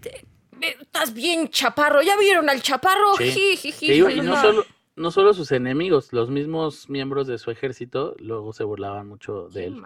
[0.60, 3.16] estás bien chaparro, ya vieron al chaparro.
[3.16, 3.58] Sí.
[3.80, 4.66] Y no solo,
[4.96, 9.66] no solo sus enemigos, los mismos miembros de su ejército luego se burlaban mucho de
[9.66, 9.82] él.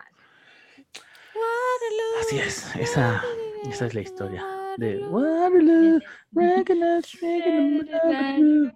[2.21, 3.23] Así es, esa,
[3.69, 6.01] esa es la historia de Waterloo,
[6.33, 8.73] recognize, Waterloo.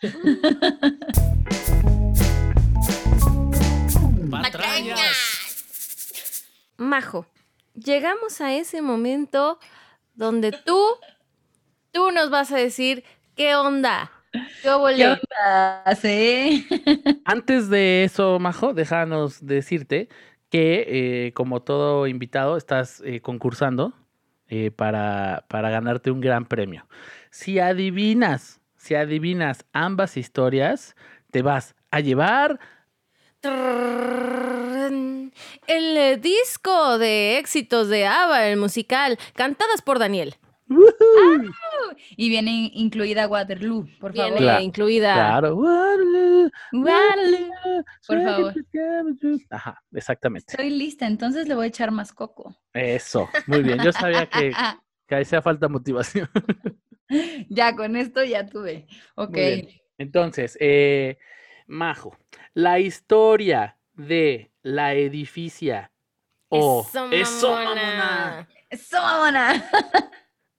[4.30, 6.44] Patrañas.
[6.76, 7.26] Majo,
[7.74, 9.58] llegamos a ese momento
[10.14, 10.78] donde tú,
[11.92, 13.04] tú nos vas a decir
[13.34, 14.10] qué onda.
[14.62, 15.82] ¿Qué, onda?
[15.86, 15.96] Eh?
[15.96, 16.66] ¿Sí?
[17.24, 20.08] Antes de eso, Majo, déjanos decirte
[20.50, 23.94] que eh, como todo invitado estás eh, concursando
[24.50, 26.86] eh, para, para ganarte un gran premio.
[27.30, 30.96] Si adivinas, si adivinas ambas historias,
[31.30, 32.58] te vas a llevar
[35.66, 40.36] el disco de éxitos de ABBA, el musical, cantadas por Daniel.
[42.16, 44.42] Y viene incluida Waterloo, por Viene favor.
[44.42, 45.14] Claro, incluida.
[45.14, 45.56] Claro.
[45.56, 47.84] Waterloo, Waterloo.
[48.06, 48.54] Por favor.
[49.50, 50.52] Ajá, exactamente.
[50.52, 52.56] Estoy lista, entonces le voy a echar más coco.
[52.72, 53.82] Eso, muy bien.
[53.82, 54.52] Yo sabía que,
[55.06, 56.28] que ahí hacía falta motivación.
[57.48, 58.86] ya, con esto ya tuve.
[59.14, 59.30] Ok.
[59.30, 59.68] Muy bien.
[59.98, 61.18] Entonces, eh,
[61.66, 62.16] Majo,
[62.54, 65.92] la historia de la edificia
[66.48, 68.48] o Eso, mamona.
[68.70, 69.70] ¡Eso, mamona!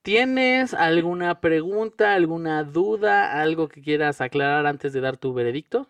[0.10, 5.88] ¿Tienes alguna pregunta, alguna duda, algo que quieras aclarar antes de dar tu veredicto?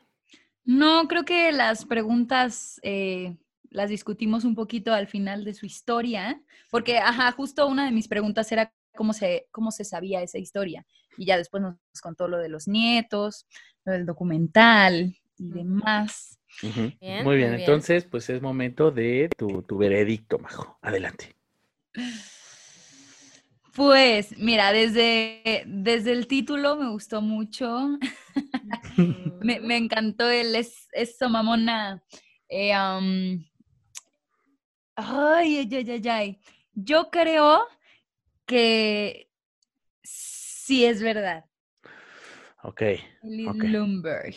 [0.66, 3.38] No, creo que las preguntas eh,
[3.70, 8.10] las discutimos un poquito al final de su historia, porque, ajá, justo una de mis
[8.10, 10.86] preguntas era cómo se, cómo se sabía esa historia.
[11.18, 13.48] Y ya después nos contó lo de los nietos,
[13.86, 16.38] lo del documental y demás.
[16.62, 17.54] bien, Bien, muy bien.
[17.54, 20.78] entonces, pues es momento de tu, tu veredicto, Majo.
[20.82, 21.38] Adelante.
[23.80, 27.98] Pues, mira, desde, desde el título me gustó mucho.
[29.42, 32.04] me, me encantó el es, eso, mamona.
[32.50, 33.40] Eh, ay,
[34.98, 36.40] ay, ay, ay, ay.
[36.74, 37.66] Yo creo
[38.46, 39.30] que
[40.04, 41.46] sí es verdad.
[42.64, 42.82] Ok,
[43.24, 43.64] Liz Ok.
[43.64, 44.36] Lumberg.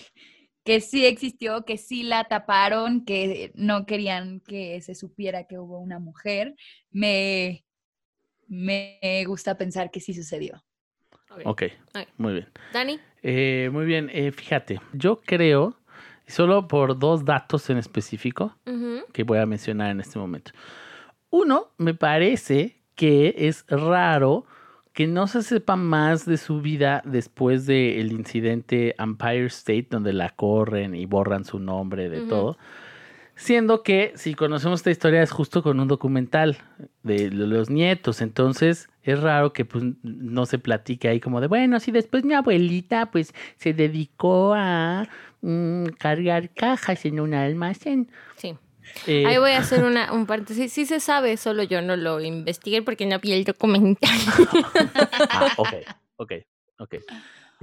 [0.63, 5.81] Que sí existió, que sí la taparon, que no querían que se supiera que hubo
[5.81, 6.55] una mujer.
[6.93, 7.65] Me,
[8.53, 10.63] me gusta pensar que sí sucedió.
[11.31, 11.63] ok,
[11.95, 12.09] Ok.
[12.19, 12.49] muy bien.
[12.71, 13.01] Dani.
[13.23, 15.79] Eh, muy bien, eh, fíjate, yo creo,
[16.27, 18.55] solo por dos datos en específico,
[19.13, 20.53] que voy a mencionar en este momento.
[21.31, 24.45] Uno, me parece que es raro
[24.93, 30.29] que no se sepa más de su vida después del incidente Empire State, donde la
[30.29, 32.59] corren y borran su nombre de todo.
[33.35, 36.59] Siendo que, si conocemos esta historia, es justo con un documental
[37.03, 38.21] de lo- los nietos.
[38.21, 42.35] Entonces, es raro que pues, no se platique ahí como de, bueno, si después mi
[42.35, 45.09] abuelita pues se dedicó a
[45.41, 48.11] mm, cargar cajas en un almacén.
[48.37, 48.55] Sí.
[49.07, 50.73] Eh, Ahí voy a hacer una, un paréntesis.
[50.73, 54.11] Sí se sabe, solo yo no lo investigué porque no vi el documental.
[55.31, 55.75] Ah, ok,
[56.17, 56.33] ok,
[56.79, 56.95] ok.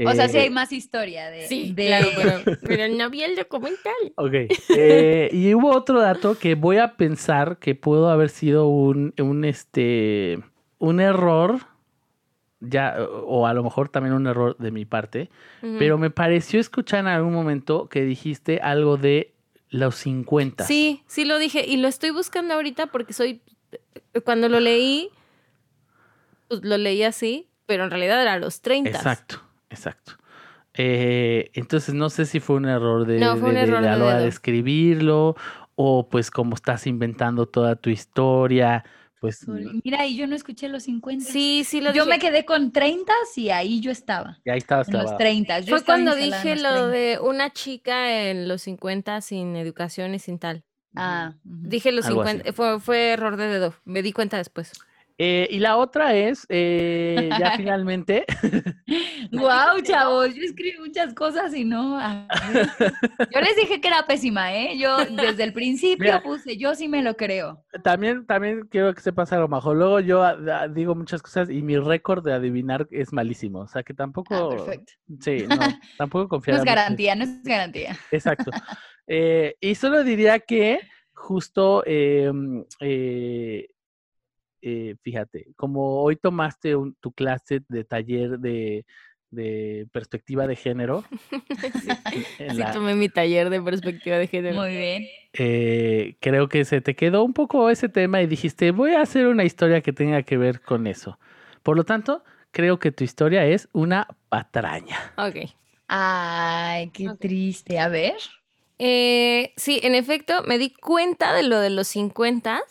[0.05, 1.47] O sea, sí Eh, hay más historia de...
[1.47, 3.93] Sí, de- claro, pero, pero no vi el documental.
[4.15, 4.33] Ok.
[4.69, 9.45] eh, y hubo otro dato que voy a pensar que pudo haber sido un, un,
[9.45, 10.39] este,
[10.77, 11.59] un error,
[12.61, 15.29] ya, o a lo mejor también un error de mi parte,
[15.61, 19.33] pero me pareció escuchar en algún momento que dijiste algo de
[19.69, 20.63] los 50.
[20.65, 23.41] Sí, sí lo dije y lo estoy buscando ahorita porque soy
[24.25, 25.09] cuando lo leí
[26.47, 28.89] pues lo leí así, pero en realidad era a los 30.
[28.89, 30.13] Exacto, exacto.
[30.73, 33.81] Eh, entonces no sé si fue un error de, No, fue un de- de- error
[33.81, 35.35] de a la hora de escribirlo,
[35.75, 38.83] o pues como estás inventando toda tu historia,
[39.19, 39.45] pues
[39.83, 41.25] Mira, y yo no escuché los 50.
[41.25, 42.15] Sí, sí lo yo dije.
[42.15, 44.39] me quedé con 30 y ahí yo estaba.
[44.45, 45.17] y ahí estabas En los clavada.
[45.17, 45.59] 30.
[45.59, 46.87] Yo Fue estaba cuando dije lo 30.
[46.87, 50.63] de una chica en los 50 sin educación y sin tal.
[50.95, 51.33] Ah.
[51.43, 54.71] Dije los Algo 50, fue, fue error de dedo, me di cuenta después.
[55.21, 58.25] Eh, y la otra es, eh, ya finalmente,
[59.33, 61.99] Wow, chavos, yo escribí muchas cosas y no.
[63.33, 64.77] Yo les dije que era pésima, ¿eh?
[64.79, 66.23] Yo desde el principio Mira.
[66.23, 67.63] puse, yo sí me lo creo.
[67.83, 69.73] también, también quiero que sepas algo, Majo.
[69.73, 73.59] Luego yo ah, ah, digo muchas cosas y mi récord de adivinar es malísimo.
[73.59, 74.93] O sea que Ah, tampoco, perfecto.
[75.19, 75.57] sí, no,
[75.97, 77.97] tampoco No confiar es garantía, no es garantía.
[78.11, 78.51] Exacto.
[79.05, 80.79] Eh, y solo diría que
[81.13, 82.31] justo, eh,
[82.79, 83.67] eh,
[84.61, 88.85] eh, fíjate, como hoy tomaste un- tu clase de taller de,
[89.31, 91.03] de perspectiva de género,
[91.83, 91.97] Sí,
[92.37, 94.61] la- tomé mi taller de perspectiva de género.
[94.61, 95.07] Muy bien.
[95.33, 99.27] eh, creo que se te quedó un poco ese tema y dijiste, voy a hacer
[99.27, 101.19] una historia que tenga que ver con eso.
[101.63, 104.97] Por lo tanto, creo que tu historia es una patraña.
[105.17, 105.49] Ok.
[105.87, 107.79] Ay, qué triste.
[107.79, 108.15] A ver.
[108.79, 112.61] Eh, sí, en efecto, me di cuenta de lo de los 50,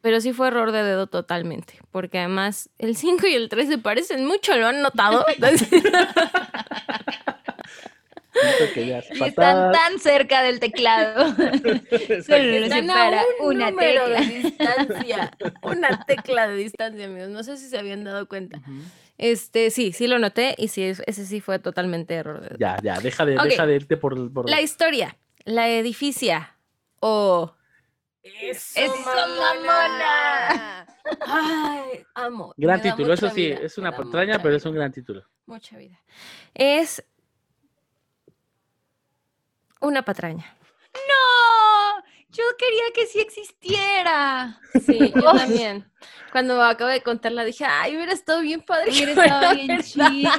[0.00, 3.78] pero sí fue error de dedo totalmente, porque además el 5 y el 3 se
[3.78, 5.24] parecen mucho, ¿lo han notado?
[8.76, 8.90] Y
[9.24, 11.34] están tan cerca del teclado.
[12.26, 14.20] Solo a separa un una tecla.
[14.20, 15.30] de distancia,
[15.62, 17.28] una tecla de distancia, amigos.
[17.30, 18.60] No sé si se habían dado cuenta.
[19.18, 22.58] Este, sí, sí lo noté y sí, es- ese sí fue totalmente error de dedo.
[22.58, 24.32] Ya, ya, deja de, deja de irte por...
[24.32, 24.48] por...
[24.48, 26.56] La historia, la edificia
[27.00, 27.54] o...
[28.22, 30.86] ¡Eso, ¡Eso, mamona!
[31.20, 32.52] Ay, amo.
[32.56, 35.24] Gran me título, eso sí, vida, es una patraña, pero es un gran título.
[35.46, 35.98] Mucha vida.
[36.52, 37.02] Es
[39.80, 40.54] una patraña.
[40.94, 42.04] ¡No!
[42.28, 44.60] Yo quería que sí existiera.
[44.84, 45.90] Sí, yo también.
[46.30, 48.90] Cuando acabo de contarla dije, ay, hubiera estado bien padre.
[48.90, 49.82] Hubiera estado bien verdad".
[49.82, 50.30] chido.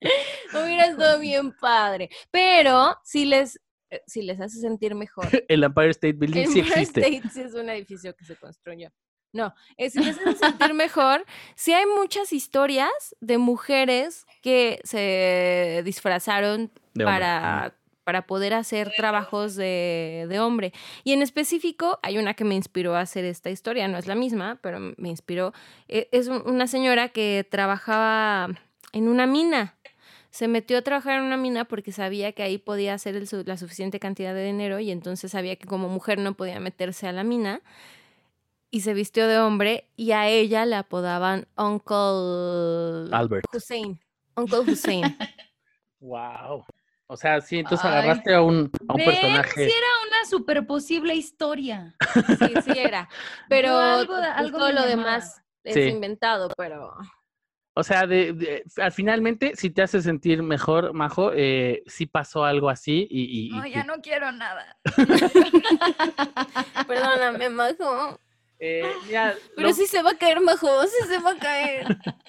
[0.62, 2.10] Hubiera estado bien padre.
[2.30, 3.60] Pero si les,
[4.06, 5.26] si les hace sentir mejor.
[5.48, 7.00] El Empire State Building sí Empire existe.
[7.00, 8.90] State sí es un edificio que se construyó.
[9.32, 11.24] No, eh, si les hace sentir mejor,
[11.56, 17.74] sí hay muchas historias de mujeres que se disfrazaron De para,
[18.04, 20.72] para poder hacer trabajos de, de hombre.
[21.04, 24.14] Y en específico, hay una que me inspiró a hacer esta historia, no es la
[24.14, 25.52] misma, pero me inspiró.
[25.88, 28.48] Eh, Es un- una señora que trabajaba
[28.92, 29.76] en una mina.
[30.36, 33.56] Se metió a trabajar en una mina porque sabía que ahí podía hacer el la
[33.56, 37.24] suficiente cantidad de dinero y entonces sabía que como mujer no podía meterse a la
[37.24, 37.62] mina.
[38.70, 43.46] Y se vistió de hombre y a ella le apodaban Uncle Albert.
[43.54, 43.98] Hussein.
[44.36, 45.04] Uncle Hussein.
[46.00, 46.64] Wow.
[47.06, 47.92] O sea, sí, entonces Ay.
[47.92, 49.64] agarraste a un, a un personaje.
[49.64, 51.94] sí era una super posible historia.
[52.38, 53.08] Sí, sí era.
[53.48, 54.88] Pero Yo algo de- pues, algo todo lo llamaba.
[54.90, 55.80] demás es Sí.
[55.84, 56.92] inventado, pero
[57.78, 62.42] O sea, de, de- al finalmente, si te hace sentir mejor, Majo, eh, sí pasó
[62.44, 63.24] algo así y...
[63.24, 64.78] y- y No, que- ya no quiero nada.
[66.86, 68.18] perdóname, Majo.
[68.58, 71.86] eh, mira, Pero lo, sí se va a caer, Majo, sí se va a caer.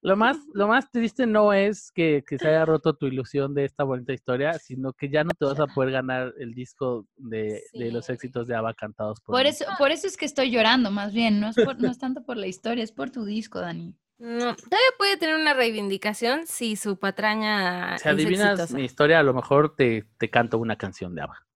[0.00, 3.64] lo más, lo más triste no es que, que se haya roto tu ilusión de
[3.64, 7.62] esta bonita historia, sino que ya no te vas a poder ganar el disco de,
[7.74, 9.48] de los éxitos de ABBA cantados por, Por mí.
[9.50, 11.38] eso, por eso es que estoy llorando, más bien.
[11.40, 13.94] No es, por- no es tanto por la historia, es por tu disco, Dani.
[14.18, 18.74] No, todavía puede tener una reivindicación si su patraña Si es adivinas exitosa.
[18.76, 21.46] mi historia, a lo mejor te, te canto una canción de ABBA.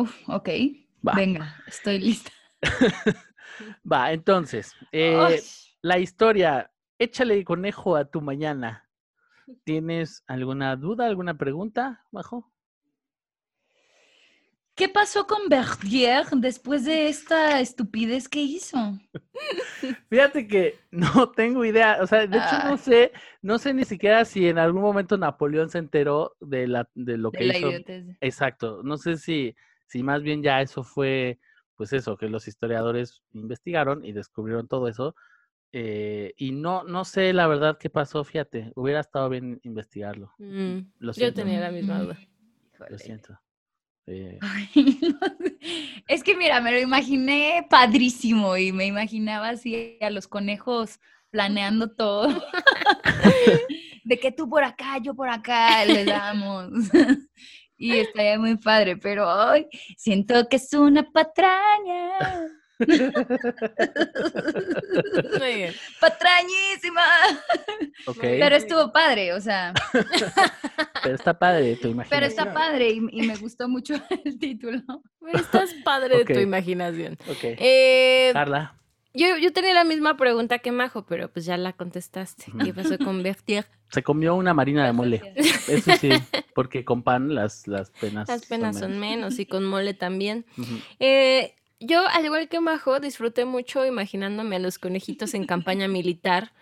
[0.00, 0.48] Uf, ok.
[1.06, 1.12] Va.
[1.14, 2.30] Venga, estoy lista.
[3.90, 5.42] Va, entonces, eh,
[5.82, 8.88] la historia, échale conejo a tu mañana.
[9.64, 12.53] ¿Tienes alguna duda, alguna pregunta, Majo?
[14.76, 18.98] ¿Qué pasó con Verdier después de esta estupidez que hizo?
[20.08, 23.12] Fíjate que no tengo idea, o sea, de hecho no sé,
[23.42, 27.32] no sé ni siquiera si en algún momento Napoleón se enteró de la de lo
[27.32, 27.68] De que la hizo.
[27.68, 28.06] idiotez.
[28.20, 29.54] Exacto, no sé si
[29.86, 31.38] si más bien ya eso fue
[31.76, 35.14] pues eso que los historiadores investigaron y descubrieron todo eso.
[35.72, 40.32] eh, y no no sé la verdad qué pasó, fíjate, hubiera estado bien investigarlo.
[40.38, 42.04] Mm, Lo yo tenía la misma Mm.
[42.04, 42.18] duda.
[42.88, 42.98] lo Híjole.
[42.98, 43.40] siento.
[44.06, 44.38] Eh.
[46.06, 51.00] Es que mira, me lo imaginé padrísimo y me imaginaba así a los conejos
[51.30, 52.28] planeando todo.
[54.04, 56.70] De que tú por acá, yo por acá, le damos.
[57.76, 62.12] Y estaría muy padre, pero hoy siento que es una patraña.
[65.38, 65.74] Muy bien.
[66.00, 67.02] Patrañísima.
[68.20, 69.72] Pero estuvo padre, o sea,
[71.02, 72.10] pero está padre tu imaginación.
[72.10, 73.94] pero está padre y, y me gustó mucho
[74.24, 74.82] el título.
[75.20, 77.16] Pero estás padre de tu imaginación.
[77.28, 77.42] Ok.
[77.42, 78.74] Eh, Carla.
[79.12, 82.46] yo, yo tenía la misma pregunta que Majo, pero pues ya la contestaste.
[82.64, 83.66] ¿Qué pasó con Bertier?
[83.90, 85.22] Se comió una marina de mole.
[85.36, 86.10] Eso sí,
[86.54, 88.28] porque con pan las, las penas.
[88.28, 89.00] Las penas son menos.
[89.00, 90.44] menos y con mole también.
[90.98, 91.54] Eh,
[91.86, 96.52] yo, al igual que Majo, disfruté mucho imaginándome a los conejitos en campaña militar,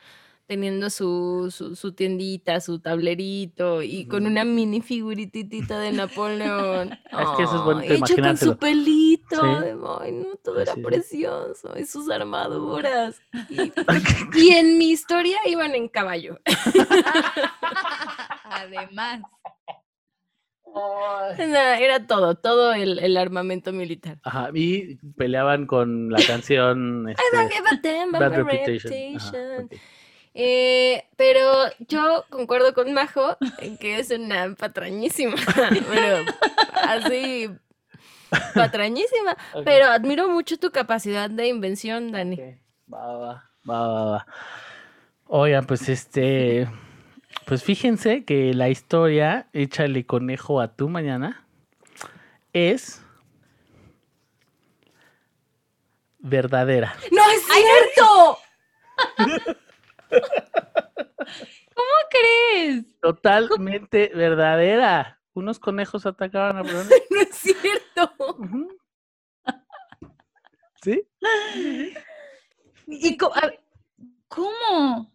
[0.46, 6.90] teniendo su, su, su tiendita, su tablerito y con una mini figurititita de Napoleón.
[7.12, 9.40] Es que eso es bonito hecho con su pelito.
[9.40, 9.64] Sí.
[9.64, 11.72] de- Ay, no, todo era precioso.
[11.78, 13.20] Y sus armaduras.
[13.48, 13.72] Y,
[14.38, 16.38] y en mi historia iban en caballo.
[18.44, 19.22] Además.
[21.38, 24.18] Nada, Era todo, todo el, el armamento militar.
[24.22, 28.52] Ajá, y peleaban con la canción I don't este, give a damn about Bad my
[28.52, 28.92] Reputation.
[28.92, 29.64] Ajá, reputation.
[29.66, 29.74] ok.
[30.34, 31.46] Eh, pero
[31.88, 35.36] yo concuerdo con Majo en que es una patrañísima,
[35.90, 36.24] pero
[36.82, 37.50] así
[38.54, 39.36] patrañísima.
[39.64, 42.38] Pero admiro mucho tu capacidad de invención, Dani.
[42.92, 44.26] Va, va, va, va, va.
[45.26, 46.66] Oigan, pues este,
[47.46, 51.46] pues fíjense que la historia, échale conejo a tu mañana,
[52.52, 53.02] es
[56.18, 56.96] verdadera.
[57.10, 58.38] ¡No es cierto!
[61.74, 62.84] ¿Cómo crees?
[63.00, 65.20] Totalmente verdadera.
[65.34, 66.84] Unos conejos atacaban a Bruno.
[67.10, 68.38] ¡No es cierto!
[70.82, 71.06] ¿Sí?
[72.86, 73.16] ¿Y
[74.28, 75.11] ¿Cómo?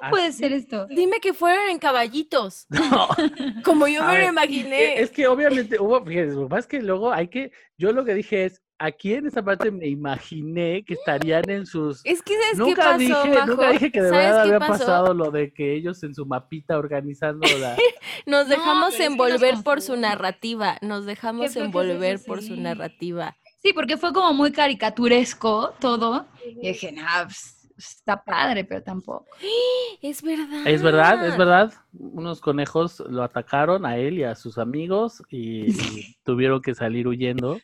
[0.00, 0.86] ¿Cómo puede ser esto?
[0.86, 3.08] Dime que fueron en caballitos, No.
[3.64, 5.00] como yo A me lo ver, imaginé.
[5.00, 8.44] Es que obviamente hubo, fíjense, lo es que luego hay que, yo lo que dije
[8.44, 12.00] es, aquí en esta parte me imaginé que estarían en sus...
[12.04, 13.46] Es que ¿sabes qué Nunca pasó, dije, Majo?
[13.46, 14.72] nunca dije que de ¿Sabes verdad qué había pasó?
[14.84, 17.76] pasado lo de que ellos en su mapita organizando la...
[18.26, 20.78] Nos No, dejamos pero es que nos envolver por su narrativa.
[20.82, 23.36] Nos dejamos fue que es envolver por su narrativa.
[23.62, 26.26] Sí, porque fue como muy caricaturesco todo.
[26.62, 29.26] Y dije, nah, pues, está padre, pero tampoco.
[30.02, 30.66] Es verdad.
[30.66, 31.72] Es verdad, es verdad.
[31.98, 37.08] Unos conejos lo atacaron a él y a sus amigos y, y tuvieron que salir
[37.08, 37.58] huyendo.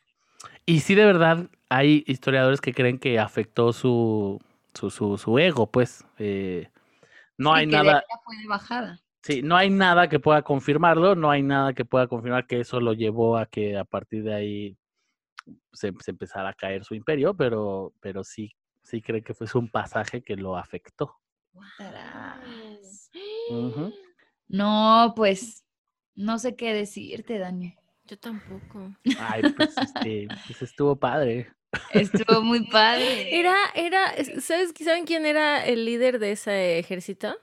[0.67, 4.41] Y sí, de verdad, hay historiadores que creen que afectó su,
[4.75, 6.05] su, su, su ego, pues.
[6.19, 6.69] eh,
[7.39, 9.01] no Sí, hay que nada, fue de bajada.
[9.23, 12.81] sí, no hay nada que pueda confirmarlo, no hay nada que pueda confirmar que eso
[12.81, 14.77] lo llevó a que a partir de ahí
[15.73, 18.51] se, se empezara a caer su imperio, pero, pero sí,
[18.85, 21.17] sí creen que fue un pasaje que lo afectó.
[24.49, 25.65] No, pues,
[26.15, 27.75] no sé qué decirte, Dani.
[28.07, 28.95] Yo tampoco.
[29.19, 31.51] Ay, pues, este, pues estuvo padre.
[31.93, 33.39] Estuvo muy padre.
[33.39, 37.35] Era, era, es- ¿sabes, ¿saben quién era el líder de ese ejército?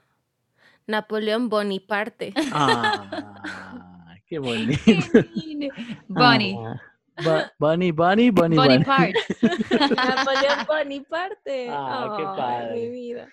[0.86, 2.32] Napoleón Bonaparte.
[2.52, 4.80] Ah, qué bonito.
[6.08, 6.56] Bonnie.
[6.58, 6.80] Ah,
[7.16, 8.84] Bu- Bunny, Bunny, Bunny, Bunny.
[8.84, 9.14] Part.
[9.70, 11.68] Napoleón Bonaparte.
[11.70, 12.74] Ah, qué padre.
[12.74, 13.28] mi vida.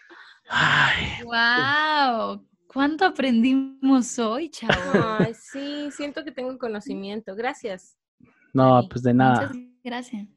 [0.49, 2.45] Ay, ¡Wow!
[2.67, 5.17] ¿Cuánto aprendimos hoy, chavo?
[5.19, 7.35] Ay, sí, siento que tengo conocimiento.
[7.35, 7.97] Gracias.
[8.53, 9.47] no, pues de nada.
[9.47, 10.27] Muchas gracias.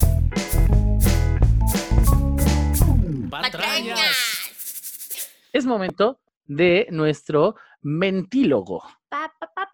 [5.52, 8.82] Es momento de nuestro mentílogo.
[9.08, 9.68] Pa, pa, pa,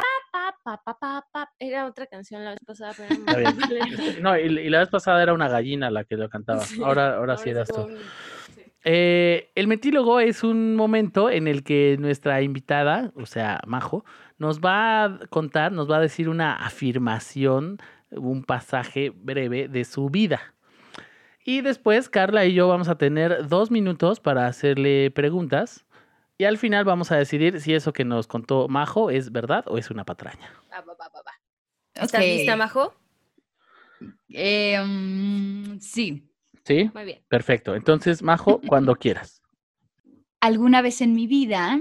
[0.76, 1.52] pa, pa, pa, pa, pa, pa.
[1.58, 5.32] Era otra canción la vez pasada, pero no No, y, y la vez pasada era
[5.32, 6.60] una gallina la que lo cantaba.
[6.60, 7.86] Sí, Ahora, ahora sí eras tú.
[7.88, 8.62] sí.
[8.84, 14.04] Eh, el mentílogo es un momento en el que nuestra invitada, o sea, Majo,
[14.38, 17.78] nos va a contar, nos va a decir una afirmación,
[18.10, 20.54] un pasaje breve de su vida.
[21.44, 25.84] Y después Carla y yo vamos a tener dos minutos para hacerle preguntas.
[26.40, 29.76] Y al final vamos a decidir si eso que nos contó Majo es verdad o
[29.76, 30.52] es una patraña.
[30.72, 31.32] Va, va, va, va, va.
[31.94, 32.94] ¿Estás lista, Majo?
[34.28, 36.32] Eh, mm, sí.
[36.64, 36.88] ¿Sí?
[36.94, 37.24] Muy bien.
[37.28, 37.74] Perfecto.
[37.74, 39.42] Entonces, Majo, cuando quieras.
[40.40, 41.80] Alguna vez en mi vida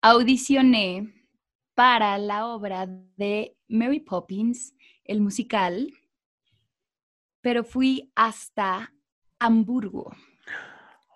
[0.00, 1.12] audicioné
[1.74, 4.74] para la obra de Mary Poppins,
[5.04, 5.92] el musical,
[7.42, 8.94] pero fui hasta
[9.38, 10.16] Hamburgo.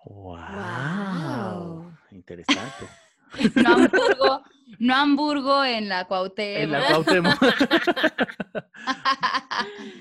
[0.05, 0.37] Wow.
[0.37, 1.98] Guau.
[2.13, 2.87] Interesante.
[3.57, 4.43] No Hamburgo,
[4.79, 6.63] no Hamburgo en la Cuauhtémoc.
[6.63, 7.35] En la Cuauhtémoc.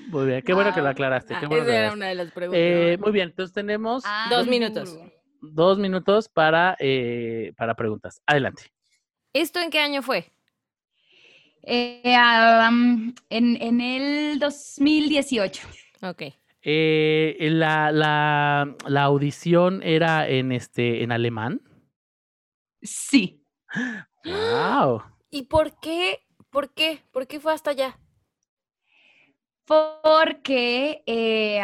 [0.08, 1.34] Muy bien, qué bueno que lo aclaraste.
[1.34, 1.96] Ah, qué bueno que esa era aclaraste.
[1.98, 2.60] una de las preguntas.
[2.62, 4.88] Eh, muy bien, entonces tenemos Ah, Dos minutos.
[4.88, 5.12] Hamburgo.
[5.42, 8.22] dos minutos para, eh, para preguntas.
[8.26, 8.62] Adelante.
[9.34, 10.32] ¿Esto en qué año fue?
[11.64, 15.68] Eh, ah, um, en, en el 2018.
[16.02, 16.22] Ok.
[16.62, 21.60] Eh, la, la, la audición era en este en alemán.
[22.82, 23.42] Sí.
[24.24, 25.02] Wow.
[25.30, 26.20] ¿Y por qué?
[26.50, 27.02] ¿Por qué?
[27.12, 27.98] ¿Por qué fue hasta allá?
[29.66, 31.60] Porque, eh,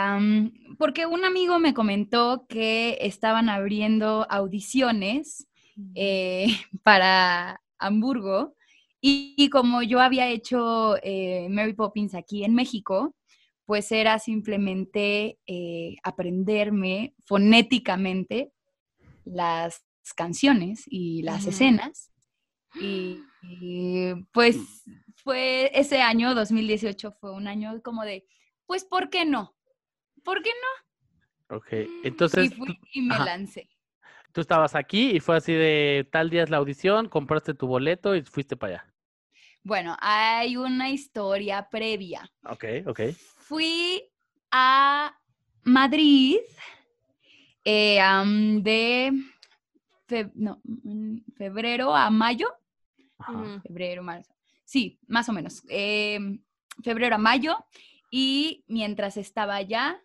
[0.78, 5.46] porque un amigo me comentó que estaban abriendo audiciones
[5.94, 6.46] eh,
[6.82, 8.54] para Hamburgo
[9.00, 13.14] y, y como yo había hecho eh, Mary Poppins aquí en México,
[13.66, 18.52] pues era simplemente eh, aprenderme fonéticamente
[19.24, 19.82] las
[20.12, 22.11] canciones y las escenas.
[22.80, 24.57] Y, y, pues
[25.22, 28.26] fue ese año, 2018, fue un año como de,
[28.66, 29.55] pues, ¿por qué no?
[30.24, 31.57] ¿Por qué no?
[31.57, 31.68] Ok,
[32.02, 33.26] entonces y fui y me ajá.
[33.26, 33.68] lancé.
[34.32, 38.16] tú estabas aquí y fue así de tal día es la audición, compraste tu boleto
[38.16, 38.94] y fuiste para allá.
[39.62, 42.30] Bueno, hay una historia previa.
[42.44, 43.00] Ok, ok.
[43.38, 44.02] Fui
[44.50, 45.16] a
[45.62, 46.38] Madrid
[47.64, 49.11] eh, am, de
[50.07, 52.48] fe- no, mm, febrero a mayo.
[53.18, 53.61] Ajá.
[53.62, 54.34] Febrero, marzo.
[54.64, 55.62] Sí, más o menos.
[55.68, 56.40] em,
[56.82, 57.57] febrero a mayo.
[58.11, 60.00] Y mientras estaba allá,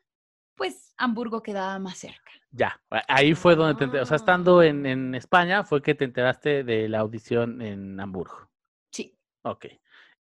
[0.56, 2.32] pues Hamburgo quedaba más cerca.
[2.52, 4.90] Ya, ahí fue donde te enter- o sea, estando en, Ah.
[4.92, 8.50] en España fue que te enteraste de la audición en Hamburgo.
[8.92, 9.16] Sí.
[9.44, 9.68] Ok.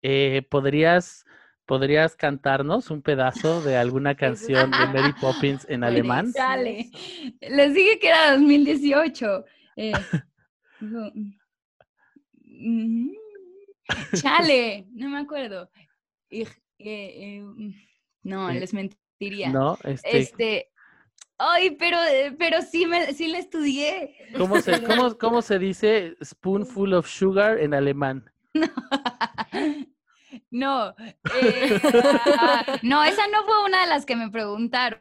[0.02, 1.24] Eh, ¿podrías,
[1.64, 4.14] ¿podrías cantarnos un pedazo de alguna
[4.68, 6.32] canción de Mary Poppins en alemán?
[6.32, 6.90] Dale.
[7.40, 9.44] Les dije que era 2018.
[9.80, 9.92] Eh,
[12.42, 13.10] mm,
[14.14, 15.70] Chale, no me acuerdo.
[16.30, 16.46] Eh,
[16.80, 17.72] eh, mm,
[18.24, 19.50] no, Eh, les mentiría.
[19.50, 20.70] No, este, Este,
[21.38, 24.16] ay, pero, eh, pero sí, me, sí le estudié.
[24.36, 28.30] ¿cómo se, cómo, cómo se dice spoonful of sugar en alemán?
[28.54, 29.97] No,
[30.30, 31.80] eh,
[32.38, 35.00] ah, no, esa no fue una de las que me preguntaron.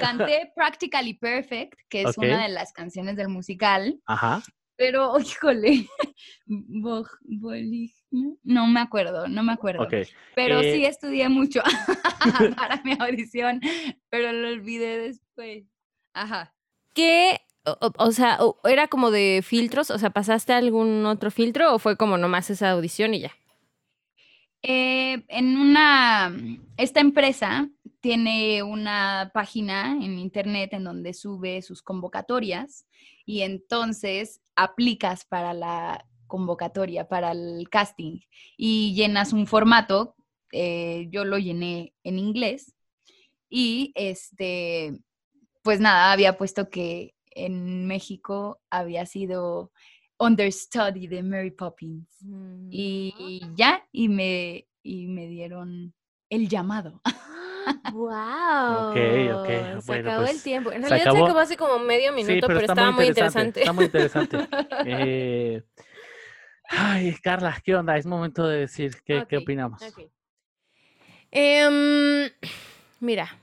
[0.00, 4.42] Canté Practically Perfect, que es una de las canciones del musical, Ajá.
[4.76, 5.86] pero, híjole,
[8.42, 9.82] no me acuerdo, no me acuerdo.
[9.84, 9.94] Ok.
[10.34, 11.62] Pero Eh, sí estudié mucho
[12.56, 13.60] para mi audición,
[14.08, 15.64] pero lo olvidé después.
[16.14, 16.54] Ajá.
[16.94, 17.40] ¿Qué?
[17.66, 19.90] O, o- sea, ¿era como de filtros?
[19.90, 23.32] O sea, ¿pasaste algún otro filtro o fue como nomás esa audición y ya?
[24.66, 26.34] Eh, en una,
[26.78, 27.68] esta empresa
[28.00, 32.86] tiene una página en internet en donde sube sus convocatorias
[33.26, 38.20] y entonces aplicas para la convocatoria, para el casting
[38.56, 40.16] y llenas un formato.
[40.50, 42.74] eh, yo lo llené en inglés
[43.50, 44.98] y este,
[45.62, 49.72] pues nada, había puesto que en México había sido
[50.18, 52.08] understudy de Mary Poppins.
[52.70, 55.94] Y ya, y me, y me dieron
[56.30, 57.00] el llamado.
[57.92, 58.90] ¡Wow!
[58.90, 58.96] Ok,
[59.34, 59.46] ok,
[59.80, 60.72] Se bueno, acabó el pues, tiempo.
[60.72, 61.16] En se realidad acabó.
[61.16, 63.60] se acabó hace como medio minuto, Sí, pero, estaba muy interesante.
[63.60, 64.38] Está muy interesante.
[64.86, 65.62] Eh,
[66.68, 67.96] ay, Carla, ¿qué onda?
[67.96, 69.80] Es momento de decir qué, qué opinamos.
[71.30, 72.30] Em,
[73.00, 73.38] mira,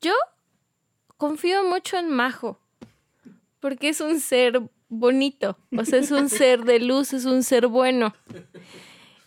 [0.00, 0.14] yo
[1.16, 2.60] confío mucho en Majo,
[3.60, 4.60] porque es un ser
[4.92, 8.14] bonito, o sea, es un ser de luz, es un ser bueno.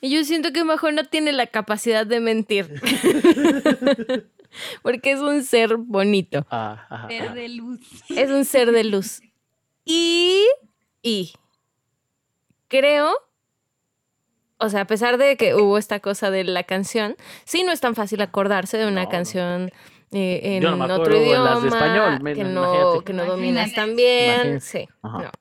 [0.01, 2.69] Y yo siento que Majo no tiene la capacidad de mentir,
[4.83, 6.45] porque es un ser bonito.
[6.49, 7.33] Ah, ajá, Ser ajá.
[7.35, 7.79] de luz.
[8.09, 9.21] Es un ser de luz.
[9.83, 10.43] Y,
[11.01, 11.33] y
[12.67, 13.11] creo,
[14.57, 17.81] o sea, a pesar de que hubo esta cosa de la canción, sí no es
[17.81, 19.09] tan fácil acordarse de una No, no.
[19.09, 19.71] canción
[20.11, 23.73] eh, en Yo no me otro idioma las de español, que no, que no dominas
[23.73, 24.33] tan bien.
[24.35, 24.59] Imagínate.
[24.61, 25.17] Sí, Ajá.
[25.23, 25.31] no.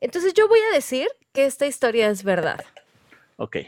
[0.00, 2.64] Entonces yo voy a decir que esta historia es verdad.
[3.36, 3.58] Ok.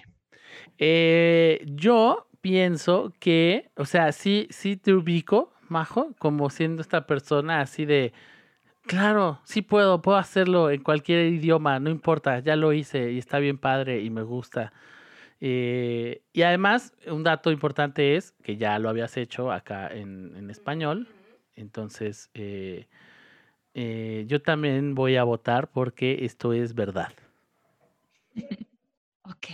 [0.78, 7.60] Eh, yo pienso que, o sea, sí, sí te ubico, Majo, como siendo esta persona
[7.60, 8.12] así de,
[8.86, 13.38] claro, sí puedo, puedo hacerlo en cualquier idioma, no importa, ya lo hice y está
[13.38, 14.72] bien padre y me gusta.
[15.40, 20.50] Eh, y además, un dato importante es que ya lo habías hecho acá en, en
[20.50, 21.08] español,
[21.54, 22.88] entonces eh,
[23.80, 27.12] eh, yo también voy a votar porque esto es verdad.
[29.22, 29.46] Ok.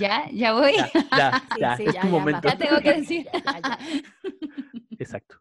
[0.00, 0.28] ¿Ya?
[0.32, 0.74] ¿Ya voy?
[0.76, 2.48] Ya, ya, Sí, ya, sí, es ya, tu ya, momento.
[2.48, 3.28] Ya tengo que decir.
[4.98, 5.40] Exacto.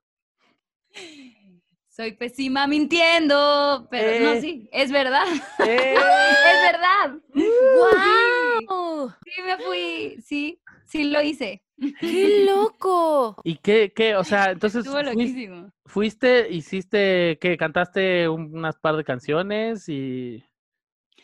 [1.89, 4.41] Soy pésima mintiendo, pero no, Eh.
[4.41, 5.26] sí, es verdad.
[5.66, 5.95] ¡Eh!
[5.95, 7.17] Es verdad.
[7.33, 9.09] ¡Guau!
[9.24, 10.21] Sí, me fui.
[10.21, 11.63] Sí, sí lo hice.
[11.99, 13.37] ¡Qué loco!
[13.43, 14.16] ¿Y qué, qué?
[14.16, 15.71] O sea, entonces Estuvo loquísimo.
[15.86, 20.43] fuiste, hiciste, que cantaste un- unas par de canciones y,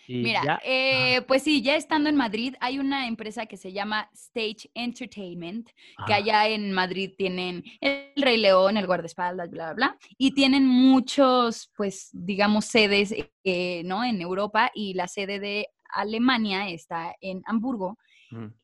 [0.07, 0.59] y Mira, ya.
[0.63, 5.69] eh, pues sí, ya estando en Madrid, hay una empresa que se llama Stage Entertainment,
[6.05, 10.33] que Ah, allá en Madrid tienen el Rey León, el guardaespaldas, bla, bla, bla, y
[10.33, 13.13] tienen muchos, pues, digamos, sedes,
[13.43, 14.03] eh, ¿no?
[14.03, 17.97] En Europa, y la sede de Alemania está en Hamburgo,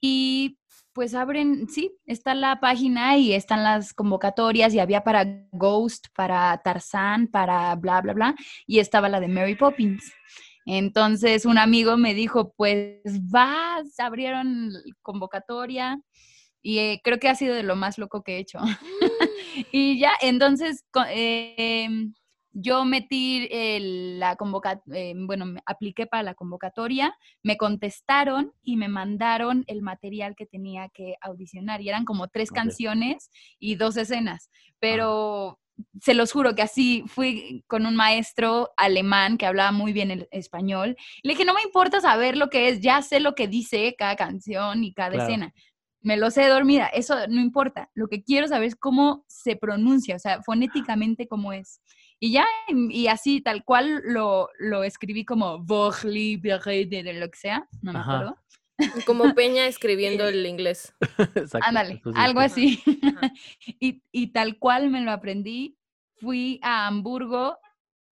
[0.01, 0.59] y
[0.93, 6.59] pues abren, sí, está la página y están las convocatorias, y había para Ghost, para
[6.63, 8.35] Tarzán, para bla, bla, bla,
[8.65, 10.11] y estaba la de Mary Poppins.
[10.65, 12.99] Entonces un amigo me dijo, pues
[13.29, 14.71] vas, abrieron
[15.01, 15.97] convocatoria
[16.61, 18.59] Y eh, creo que ha sido de lo más loco que he hecho.
[19.71, 22.13] y ya, entonces, em,
[22.59, 28.87] yo metí el- la convocatoria, bueno, me apliqué para la convocatoria, me contestaron y me
[28.87, 31.81] mandaron el material que tenía que audicionar.
[31.81, 33.29] Y eran como tres canciones
[33.59, 34.49] y dos escenas.
[34.79, 35.59] Pero
[36.01, 40.27] se los juro que así fui con un maestro alemán que hablaba muy bien el
[40.31, 40.95] español.
[41.21, 44.15] Le dije, no me importa saber lo que es, ya sé lo que dice cada
[44.15, 45.27] canción y cada Claro.
[45.29, 45.53] escena.
[46.01, 47.89] Me lo sé dormida, eso no importa.
[47.93, 51.81] Lo que quiero saber es cómo se pronuncia, o sea, fonéticamente cómo es.
[52.19, 57.37] Y ya, y y así, tal cual lo, lo escribí como Vochli, de lo que
[57.37, 58.15] sea, no me Ajá.
[58.15, 58.37] acuerdo.
[59.05, 60.93] Como Peña escribiendo el inglés.
[61.35, 62.81] Exacto, Ándale, algo sí.
[62.85, 63.01] así.
[63.79, 65.77] Y, y tal cual me lo aprendí.
[66.19, 67.59] Fui a Hamburgo,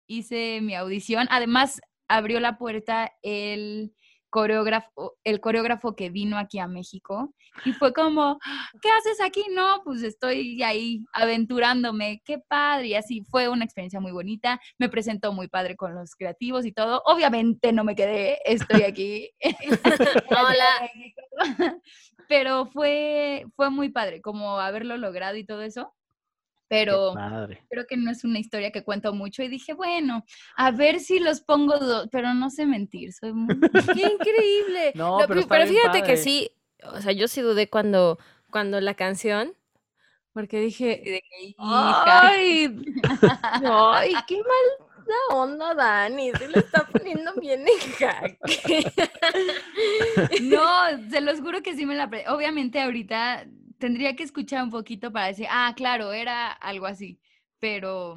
[0.06, 1.26] hice mi audición.
[1.30, 3.92] Además, abrió la puerta el
[4.36, 7.32] coreógrafo, el coreógrafo que vino aquí a México.
[7.64, 8.38] Y fue como,
[8.82, 9.46] ¿qué haces aquí?
[9.50, 12.20] No, pues estoy ahí aventurándome.
[12.22, 12.88] Qué padre.
[12.88, 14.60] Y así fue una experiencia muy bonita.
[14.78, 17.00] Me presentó muy padre con los creativos y todo.
[17.06, 19.30] Obviamente no me quedé, estoy aquí.
[20.30, 20.90] Hola.
[22.28, 25.94] Pero fue, fue muy padre, como haberlo logrado y todo eso.
[26.68, 27.14] Pero
[27.70, 29.42] creo que no es una historia que cuento mucho.
[29.42, 30.24] Y dije, bueno,
[30.56, 33.12] a ver si los pongo, do- pero no sé mentir.
[33.12, 33.54] Soy muy...
[33.94, 34.92] ¡Qué increíble!
[34.96, 36.02] No, No, pero fíjate padre.
[36.02, 36.50] que sí,
[36.82, 38.18] o sea, yo sí dudé cuando,
[38.50, 39.52] cuando la canción,
[40.32, 41.56] porque dije, de que, hija.
[41.58, 42.82] ¡ay!
[43.64, 44.86] ¡Ay, qué mala
[45.30, 46.32] onda, Dani!
[46.32, 48.92] Se lo está poniendo bien en jaque.
[50.42, 52.10] No, se los juro que sí me la.
[52.28, 53.46] Obviamente ahorita
[53.78, 57.20] tendría que escuchar un poquito para decir, ah, claro, era algo así.
[57.58, 58.16] Pero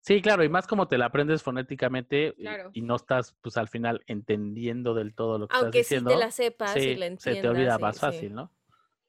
[0.00, 2.70] Sí, claro, y más como te la aprendes fonéticamente y- Claro.
[2.72, 6.10] y, no estás, pues al final entendiendo del todo lo que Aunque estás sí diciendo.
[6.12, 7.22] te la sepas y sí, la entiendas.
[7.36, 8.00] se te olvida sí, más sí.
[8.00, 8.50] fácil, ¿no?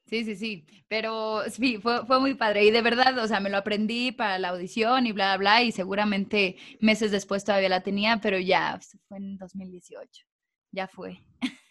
[0.06, 0.66] sí, sí, sí.
[0.88, 2.64] Pero sí, fue, fue muy padre.
[2.64, 5.62] Y de verdad, o sea, me lo aprendí para la audición y bla, bla, bla.
[5.62, 10.26] Y seguramente meses después todavía la tenía, pero ya fue en 2018.
[10.72, 11.20] Ya fue.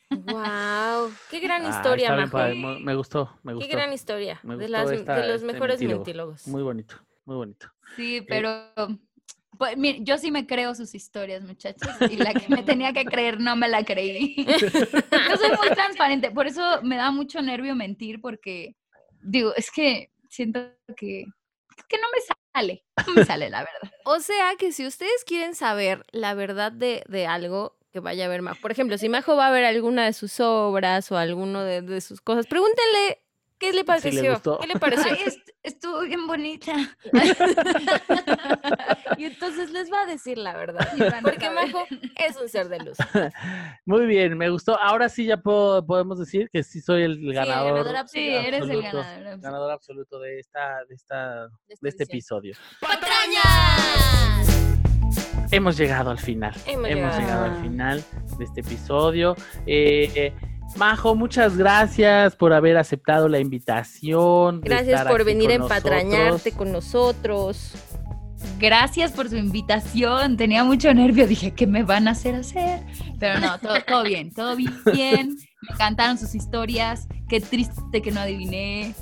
[0.09, 1.11] ¡Wow!
[1.29, 2.31] ¡Qué gran Ah, historia, Majo!
[2.31, 3.71] padre, Me gustó, me ¡Qué gustó.
[3.71, 4.39] gran historia!
[4.43, 5.99] Me De, gustó las, esta- de los este mejores mentílogo.
[6.05, 6.47] mentilogos.
[6.47, 6.95] Muy bonito,
[7.25, 7.67] muy bonito.
[7.95, 8.71] Sí, pero
[9.57, 11.89] pues, mire, yo sí me creo sus historias, muchachos.
[12.09, 14.35] Y la que me tenía que creer no me la creí.
[14.47, 18.75] Yo soy muy transparente, por eso me da mucho nervio mentir, porque
[19.21, 20.61] digo, es que siento
[20.95, 21.25] que,
[21.87, 22.21] que no me
[22.55, 23.91] sale, no me sale la verdad.
[24.05, 28.27] O sea que si ustedes quieren saber la verdad de, de algo, que vaya a
[28.27, 28.59] ver Majo.
[28.61, 32.01] Por ejemplo, si Majo va a ver alguna de sus obras o alguno de, de
[32.01, 33.21] sus cosas, pregúntenle
[33.57, 34.33] qué le pareció.
[34.33, 34.59] gustó.
[34.59, 35.11] ¿Qué le pareció?
[35.11, 36.73] Ay, est- estuvo bien bonita.
[39.17, 40.87] y entonces les va a decir la verdad.
[41.23, 41.49] Porque.
[41.49, 41.85] Majo
[42.15, 42.97] es un ser de luz.
[43.85, 44.79] Muy bien, me gustó.
[44.79, 47.73] Ahora sí ya puedo, podemos decir que sí soy el ganador.
[47.73, 48.11] ganador absoluto.
[48.11, 49.05] Sí, eres el absoluto, ganador.
[49.17, 49.41] absoluto.
[49.41, 52.07] ganador absoluto de esta, de esta, de este edición.
[52.09, 52.53] episodio.
[52.79, 54.48] ¡Patrañas!
[55.51, 56.53] Hemos llegado al final.
[56.65, 57.19] Hemos llegado.
[57.19, 57.45] llegado.
[57.45, 58.03] al final
[58.37, 59.35] de este episodio.
[59.65, 60.33] Eh, eh,
[60.77, 64.61] Majo, muchas gracias por haber aceptado la invitación.
[64.61, 67.73] de Gracias estar por aquí venir a empatrañarte con nosotros.
[68.59, 70.37] Gracias por su invitación.
[70.37, 71.27] Tenía mucho nervio.
[71.27, 72.81] Dije, ¿qué me van a hacer hacer?
[73.19, 75.37] Pero no, todo, todo bien, todo bien.
[75.61, 77.07] Me encantaron sus historias.
[77.27, 78.93] Qué triste que no adiviné.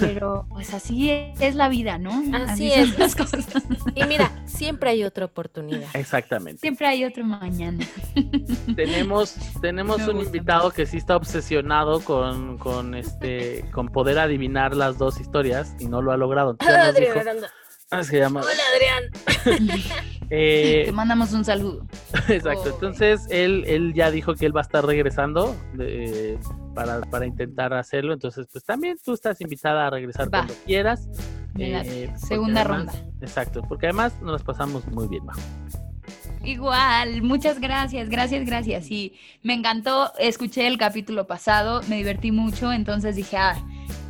[0.00, 2.22] Pero pues así es la vida, ¿no?
[2.46, 2.98] Así es.
[2.98, 3.46] las cosas.
[3.94, 5.88] Y mira, siempre hay otra oportunidad.
[5.94, 6.60] Exactamente.
[6.60, 7.84] Siempre hay otro mañana.
[8.74, 10.26] tenemos tenemos un gusta.
[10.36, 15.86] invitado que sí está obsesionado con, con este con poder adivinar las dos historias y
[15.86, 16.52] no lo ha logrado.
[16.52, 17.46] Entonces ya nos dijo-
[17.90, 18.40] Ah, se llama.
[18.40, 19.80] Hola, Adrián.
[20.30, 21.86] eh, Te mandamos un saludo.
[22.28, 22.64] exacto.
[22.64, 22.74] Oh.
[22.74, 26.38] Entonces él él ya dijo que él va a estar regresando de-
[26.74, 28.12] para, para intentar hacerlo.
[28.12, 30.38] Entonces pues también tú estás invitada a regresar Va.
[30.40, 31.08] cuando quieras.
[31.58, 33.10] Eh, Segunda además- ronda.
[33.22, 35.40] Exacto, porque además nos las pasamos muy bien, Majo.
[36.44, 38.90] Igual, muchas gracias, gracias, gracias.
[38.90, 43.56] Y me encantó, escuché el capítulo pasado, me divertí mucho, entonces dije, ah,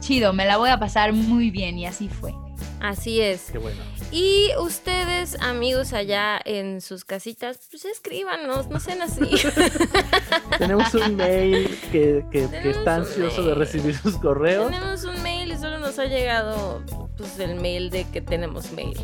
[0.01, 2.35] chido, me la voy a pasar muy bien y así fue.
[2.81, 3.51] Así es.
[3.53, 3.81] Qué bueno.
[4.13, 9.23] Y ustedes, amigos allá en sus casitas, pues escríbanos, no sean así.
[10.59, 14.71] Tenemos un mail que, que- está ansioso de recibir sus correos.
[14.71, 16.83] tenemos un mail y solo nos ha llegado
[17.17, 18.97] pues el mail de que tenemos mail.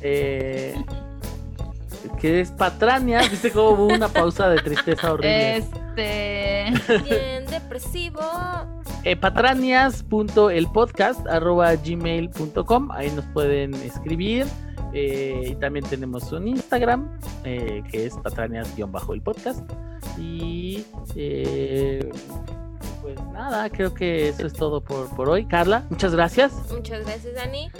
[0.00, 0.74] eh,
[2.16, 3.20] que es patraña.
[3.28, 5.58] ¿Viste cómo hubo una pausa de tristeza horrible?
[5.58, 6.64] Este,
[7.04, 8.20] Bien depresivo.
[9.04, 14.46] Eh, patrañas.elpodcast arroba gmail.com ahí nos pueden escribir
[14.92, 19.60] eh, y también tenemos un Instagram eh, que es patrañas-el podcast
[20.18, 20.84] y
[21.14, 22.10] eh,
[23.02, 25.44] pues nada, creo que eso es todo por, por hoy.
[25.46, 26.52] Carla, muchas gracias.
[26.72, 27.70] Muchas gracias, Dani.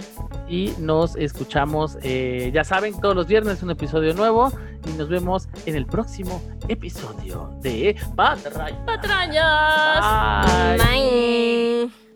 [0.47, 4.51] Y nos escuchamos, eh, ya saben, todos los viernes un episodio nuevo.
[4.87, 8.79] Y nos vemos en el próximo episodio de Patrañas.
[8.85, 10.01] ¡Patrañas!
[10.77, 12.06] Bye.